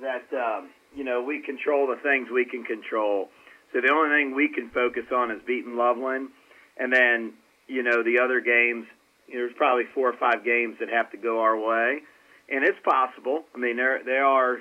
that 0.01 0.25
um, 0.33 0.71
you 0.95 1.05
know 1.05 1.23
we 1.23 1.43
control 1.43 1.87
the 1.87 2.01
things 2.03 2.29
we 2.33 2.45
can 2.45 2.65
control. 2.65 3.29
So 3.73 3.81
the 3.83 3.93
only 3.93 4.09
thing 4.17 4.35
we 4.35 4.49
can 4.49 4.71
focus 4.71 5.05
on 5.15 5.31
is 5.31 5.43
beating 5.47 5.77
Loveland, 5.77 6.31
and 6.79 6.93
then 6.93 7.35
you 7.69 7.83
know 7.83 8.03
the 8.03 8.19
other 8.19 8.41
games. 8.41 8.87
You 9.29 9.35
know, 9.35 9.41
there's 9.43 9.57
probably 9.57 9.85
four 9.95 10.09
or 10.09 10.17
five 10.17 10.45
games 10.45 10.77
that 10.81 10.89
have 10.89 11.11
to 11.13 11.17
go 11.17 11.41
our 11.41 11.57
way, 11.57 12.01
and 12.49 12.65
it's 12.65 12.79
possible. 12.85 13.45
I 13.55 13.59
mean, 13.59 13.77
there 13.77 14.03
there 14.03 14.25
are 14.25 14.59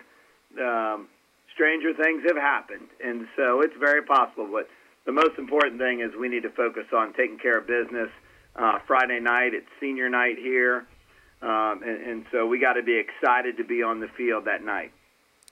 um, 0.60 1.08
stranger 1.54 1.94
things 1.94 2.24
have 2.28 2.38
happened, 2.38 2.88
and 3.04 3.28
so 3.36 3.62
it's 3.62 3.76
very 3.80 4.04
possible. 4.04 4.48
But 4.52 4.70
the 5.06 5.14
most 5.14 5.38
important 5.38 5.80
thing 5.80 6.02
is 6.02 6.12
we 6.20 6.30
need 6.30 6.44
to 6.44 6.52
focus 6.52 6.86
on 6.94 7.14
taking 7.14 7.40
care 7.40 7.58
of 7.58 7.68
business. 7.68 8.10
Uh, 8.56 8.80
Friday 8.88 9.20
night, 9.20 9.54
it's 9.54 9.68
senior 9.80 10.10
night 10.10 10.38
here, 10.38 10.86
um, 11.42 11.82
and, 11.86 12.02
and 12.02 12.26
so 12.32 12.48
we 12.48 12.60
got 12.60 12.74
to 12.74 12.84
be 12.84 12.98
excited 12.98 13.58
to 13.58 13.64
be 13.64 13.84
on 13.84 14.00
the 14.00 14.08
field 14.18 14.46
that 14.46 14.64
night. 14.64 14.92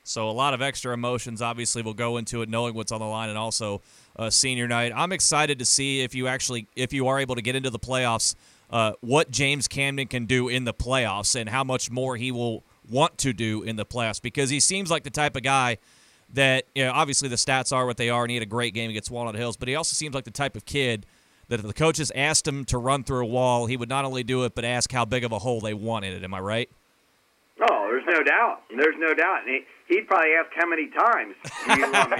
So 0.07 0.29
a 0.29 0.31
lot 0.31 0.53
of 0.53 0.61
extra 0.61 0.93
emotions 0.93 1.41
obviously 1.41 1.81
will 1.81 1.93
go 1.93 2.17
into 2.17 2.41
it, 2.41 2.49
knowing 2.49 2.75
what's 2.75 2.91
on 2.91 2.99
the 2.99 3.07
line, 3.07 3.29
and 3.29 3.37
also 3.37 3.81
uh, 4.15 4.29
senior 4.29 4.67
night. 4.67 4.91
I'm 4.95 5.11
excited 5.11 5.59
to 5.59 5.65
see 5.65 6.01
if 6.01 6.13
you 6.13 6.27
actually, 6.27 6.67
if 6.75 6.93
you 6.93 7.07
are 7.07 7.19
able 7.19 7.35
to 7.35 7.41
get 7.41 7.55
into 7.55 7.71
the 7.71 7.79
playoffs, 7.79 8.35
uh, 8.69 8.93
what 9.01 9.31
James 9.31 9.67
Camden 9.67 10.07
can 10.07 10.25
do 10.25 10.47
in 10.47 10.63
the 10.63 10.73
playoffs, 10.73 11.39
and 11.39 11.49
how 11.49 11.63
much 11.63 11.89
more 11.89 12.17
he 12.17 12.31
will 12.31 12.63
want 12.89 13.17
to 13.17 13.33
do 13.33 13.63
in 13.63 13.75
the 13.75 13.85
playoffs 13.85 14.21
because 14.21 14.49
he 14.49 14.59
seems 14.59 14.91
like 14.91 15.03
the 15.03 15.09
type 15.09 15.35
of 15.35 15.43
guy 15.43 15.77
that 16.33 16.65
you 16.75 16.83
know, 16.85 16.91
obviously 16.91 17.27
the 17.29 17.35
stats 17.35 17.75
are 17.75 17.85
what 17.85 17.97
they 17.97 18.09
are 18.09 18.23
and 18.23 18.31
he 18.31 18.35
had 18.35 18.43
a 18.43 18.47
great 18.47 18.73
game 18.73 18.89
against 18.89 19.09
Walnut 19.11 19.35
Hills, 19.35 19.57
but 19.57 19.67
he 19.67 19.75
also 19.75 19.93
seems 19.93 20.13
like 20.13 20.23
the 20.23 20.31
type 20.31 20.55
of 20.55 20.65
kid 20.65 21.05
that 21.47 21.59
if 21.59 21.65
the 21.65 21.73
coaches 21.73 22.11
asked 22.15 22.47
him 22.47 22.65
to 22.65 22.77
run 22.77 23.03
through 23.03 23.23
a 23.23 23.25
wall, 23.25 23.65
he 23.67 23.77
would 23.77 23.89
not 23.89 24.05
only 24.05 24.23
do 24.23 24.43
it 24.43 24.55
but 24.55 24.65
ask 24.65 24.91
how 24.91 25.05
big 25.05 25.23
of 25.23 25.31
a 25.31 25.39
hole 25.39 25.61
they 25.61 25.73
wanted 25.73 26.13
it. 26.13 26.23
Am 26.23 26.33
I 26.33 26.39
right? 26.39 26.69
Oh, 27.61 27.87
there's 27.89 28.05
no 28.05 28.23
doubt. 28.23 28.63
There's 28.69 28.95
no 28.99 29.13
doubt. 29.13 29.41
And 29.45 29.49
he, 29.49 29.65
would 29.89 30.07
probably 30.07 30.31
ask 30.33 30.51
how 30.55 30.67
many 30.67 30.89
times 30.89 31.35
do 31.67 31.79
you 31.79 31.91
want 31.91 32.11
me. 32.11 32.17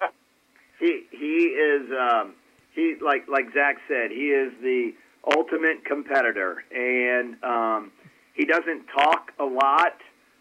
he 0.78 1.06
he 1.10 1.36
is 1.46 1.90
um, 1.90 2.34
he 2.74 2.96
like 3.02 3.26
like 3.28 3.46
Zach 3.54 3.76
said. 3.88 4.10
He 4.10 4.28
is 4.28 4.52
the 4.62 4.92
ultimate 5.26 5.84
competitor, 5.84 6.62
and 6.70 7.42
um, 7.42 7.92
he 8.34 8.44
doesn't 8.44 8.86
talk 8.86 9.32
a 9.40 9.44
lot 9.44 9.96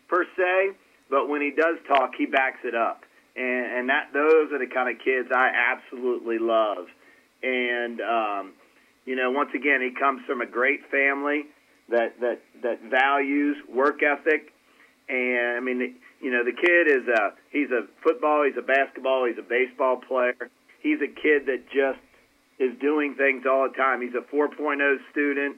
per 0.07 0.25
se, 0.37 0.75
but 1.09 1.29
when 1.29 1.41
he 1.41 1.51
does 1.51 1.77
talk, 1.87 2.11
he 2.17 2.25
backs 2.25 2.59
it 2.63 2.75
up. 2.75 3.03
And, 3.35 3.65
and 3.79 3.89
that 3.89 4.13
those 4.13 4.51
are 4.51 4.59
the 4.59 4.71
kind 4.71 4.89
of 4.93 5.03
kids 5.03 5.29
I 5.33 5.49
absolutely 5.49 6.37
love. 6.39 6.87
And 7.43 8.01
um, 8.01 8.53
you 9.05 9.15
know, 9.15 9.31
once 9.31 9.51
again, 9.55 9.81
he 9.81 9.91
comes 9.97 10.21
from 10.25 10.41
a 10.41 10.45
great 10.45 10.89
family 10.89 11.45
that 11.89 12.19
that 12.21 12.41
that 12.63 12.81
values 12.83 13.57
work 13.73 14.01
ethic. 14.03 14.51
And 15.07 15.57
I 15.57 15.59
mean, 15.59 15.95
you 16.21 16.31
know, 16.31 16.43
the 16.43 16.53
kid 16.53 16.87
is 16.87 17.07
a 17.07 17.33
he's 17.51 17.71
a 17.71 17.87
football, 18.03 18.43
he's 18.45 18.57
a 18.57 18.65
basketball, 18.65 19.25
he's 19.25 19.37
a 19.37 19.47
baseball 19.47 19.97
player. 19.97 20.49
He's 20.81 21.01
a 21.01 21.07
kid 21.07 21.47
that 21.47 21.65
just 21.73 21.99
is 22.59 22.77
doing 22.79 23.15
things 23.15 23.45
all 23.49 23.67
the 23.67 23.75
time. 23.75 24.01
He's 24.01 24.13
a 24.13 24.21
4.0 24.33 24.97
student. 25.11 25.57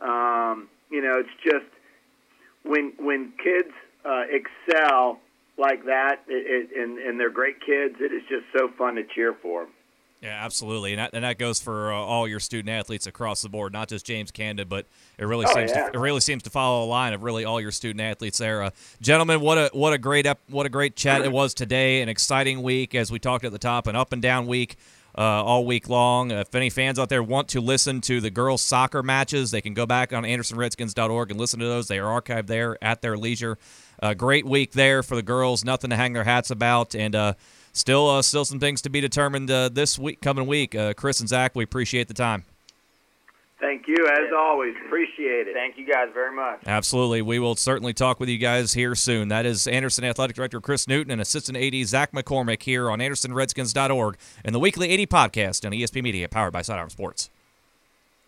Um, 0.00 0.68
you 0.90 1.02
know, 1.02 1.20
it's 1.20 1.36
just 1.44 1.66
when 2.62 2.92
when 2.98 3.32
kids 3.42 3.72
uh, 4.04 4.22
excel 4.30 5.20
like 5.58 5.84
that, 5.84 6.20
it, 6.28 6.70
it, 6.72 6.80
and 6.80 6.98
and 6.98 7.20
they're 7.20 7.30
great 7.30 7.60
kids. 7.60 7.96
It 8.00 8.12
is 8.12 8.22
just 8.28 8.44
so 8.56 8.68
fun 8.78 8.94
to 8.94 9.02
cheer 9.04 9.34
for 9.42 9.64
them. 9.64 9.72
Yeah, 10.22 10.38
absolutely, 10.44 10.92
and 10.92 10.98
that, 11.00 11.10
and 11.14 11.24
that 11.24 11.38
goes 11.38 11.62
for 11.62 11.90
uh, 11.94 11.96
all 11.96 12.28
your 12.28 12.40
student 12.40 12.68
athletes 12.68 13.06
across 13.06 13.40
the 13.40 13.48
board, 13.48 13.72
not 13.72 13.88
just 13.88 14.04
James 14.04 14.30
Camden, 14.30 14.68
but 14.68 14.84
it 15.16 15.24
really 15.24 15.46
Oh, 15.48 15.54
seems 15.54 15.70
yeah. 15.70 15.88
to, 15.88 15.96
it 15.96 15.98
really 15.98 16.20
seems 16.20 16.42
to 16.42 16.50
follow 16.50 16.84
a 16.84 16.88
line 16.88 17.14
of 17.14 17.22
really 17.22 17.46
all 17.46 17.58
your 17.58 17.70
student 17.72 18.02
athletes 18.02 18.36
there. 18.36 18.62
Uh, 18.64 18.70
gentlemen, 19.00 19.40
what 19.40 19.56
a 19.56 19.70
what 19.72 19.94
a 19.94 19.98
great 19.98 20.26
ep- 20.26 20.42
what 20.50 20.66
a 20.66 20.68
great 20.68 20.94
chat 20.94 21.22
it 21.22 21.32
was 21.32 21.54
today, 21.54 22.02
an 22.02 22.10
exciting 22.10 22.62
week 22.62 22.94
as 22.94 23.10
we 23.10 23.18
talked 23.18 23.46
at 23.46 23.52
the 23.52 23.58
top, 23.58 23.86
an 23.86 23.96
up 23.96 24.12
and 24.12 24.20
down 24.20 24.46
week. 24.46 24.76
Uh, 25.18 25.22
all 25.22 25.66
week 25.66 25.88
long. 25.88 26.30
if 26.30 26.54
any 26.54 26.70
fans 26.70 26.96
out 26.96 27.08
there 27.08 27.20
want 27.22 27.48
to 27.48 27.60
listen 27.60 28.00
to 28.00 28.20
the 28.20 28.30
girls' 28.30 28.62
soccer 28.62 29.02
matches, 29.02 29.50
they 29.50 29.60
can 29.60 29.74
go 29.74 29.84
back 29.84 30.12
on 30.12 30.22
AndersonRedskins.org 30.22 31.32
and 31.32 31.40
listen 31.40 31.58
to 31.58 31.66
those. 31.66 31.88
They 31.88 31.98
are 31.98 32.22
archived 32.22 32.46
there 32.46 32.78
at 32.82 33.02
their 33.02 33.18
leisure. 33.18 33.58
Uh, 34.00 34.14
great 34.14 34.46
week 34.46 34.70
there 34.70 35.02
for 35.02 35.16
the 35.16 35.22
girls. 35.22 35.64
Nothing 35.64 35.90
to 35.90 35.96
hang 35.96 36.12
their 36.12 36.22
hats 36.22 36.52
about, 36.52 36.94
and 36.94 37.16
uh, 37.16 37.34
still, 37.72 38.08
uh, 38.08 38.22
still 38.22 38.44
some 38.44 38.60
things 38.60 38.82
to 38.82 38.90
be 38.90 39.00
determined 39.00 39.50
uh, 39.50 39.68
this 39.68 39.98
week, 39.98 40.20
coming 40.20 40.46
week. 40.46 40.74
Uh, 40.74 40.94
Chris 40.94 41.20
and 41.20 41.28
Zach, 41.28 41.54
we 41.54 41.64
appreciate 41.64 42.08
the 42.08 42.14
time. 42.14 42.44
Thank 43.60 43.86
you, 43.86 44.08
as 44.10 44.32
always. 44.34 44.74
Appreciate 44.86 45.46
it. 45.46 45.54
Thank 45.54 45.76
you 45.76 45.86
guys 45.86 46.08
very 46.14 46.34
much. 46.34 46.60
Absolutely, 46.66 47.20
we 47.20 47.38
will 47.38 47.56
certainly 47.56 47.92
talk 47.92 48.18
with 48.18 48.30
you 48.30 48.38
guys 48.38 48.72
here 48.72 48.94
soon. 48.94 49.28
That 49.28 49.44
is 49.44 49.66
Anderson 49.66 50.04
Athletic 50.04 50.34
Director 50.34 50.62
Chris 50.62 50.88
Newton 50.88 51.10
and 51.10 51.20
Assistant 51.20 51.58
AD 51.58 51.86
Zach 51.86 52.12
McCormick 52.12 52.62
here 52.62 52.90
on 52.90 53.00
AndersonRedskins.org 53.00 54.16
and 54.44 54.54
the 54.54 54.58
weekly 54.58 54.90
AD 54.94 55.10
podcast 55.10 55.66
on 55.66 55.72
ESP 55.72 56.02
Media, 56.02 56.26
powered 56.26 56.54
by 56.54 56.62
Sidearm 56.62 56.88
Sports. 56.88 57.28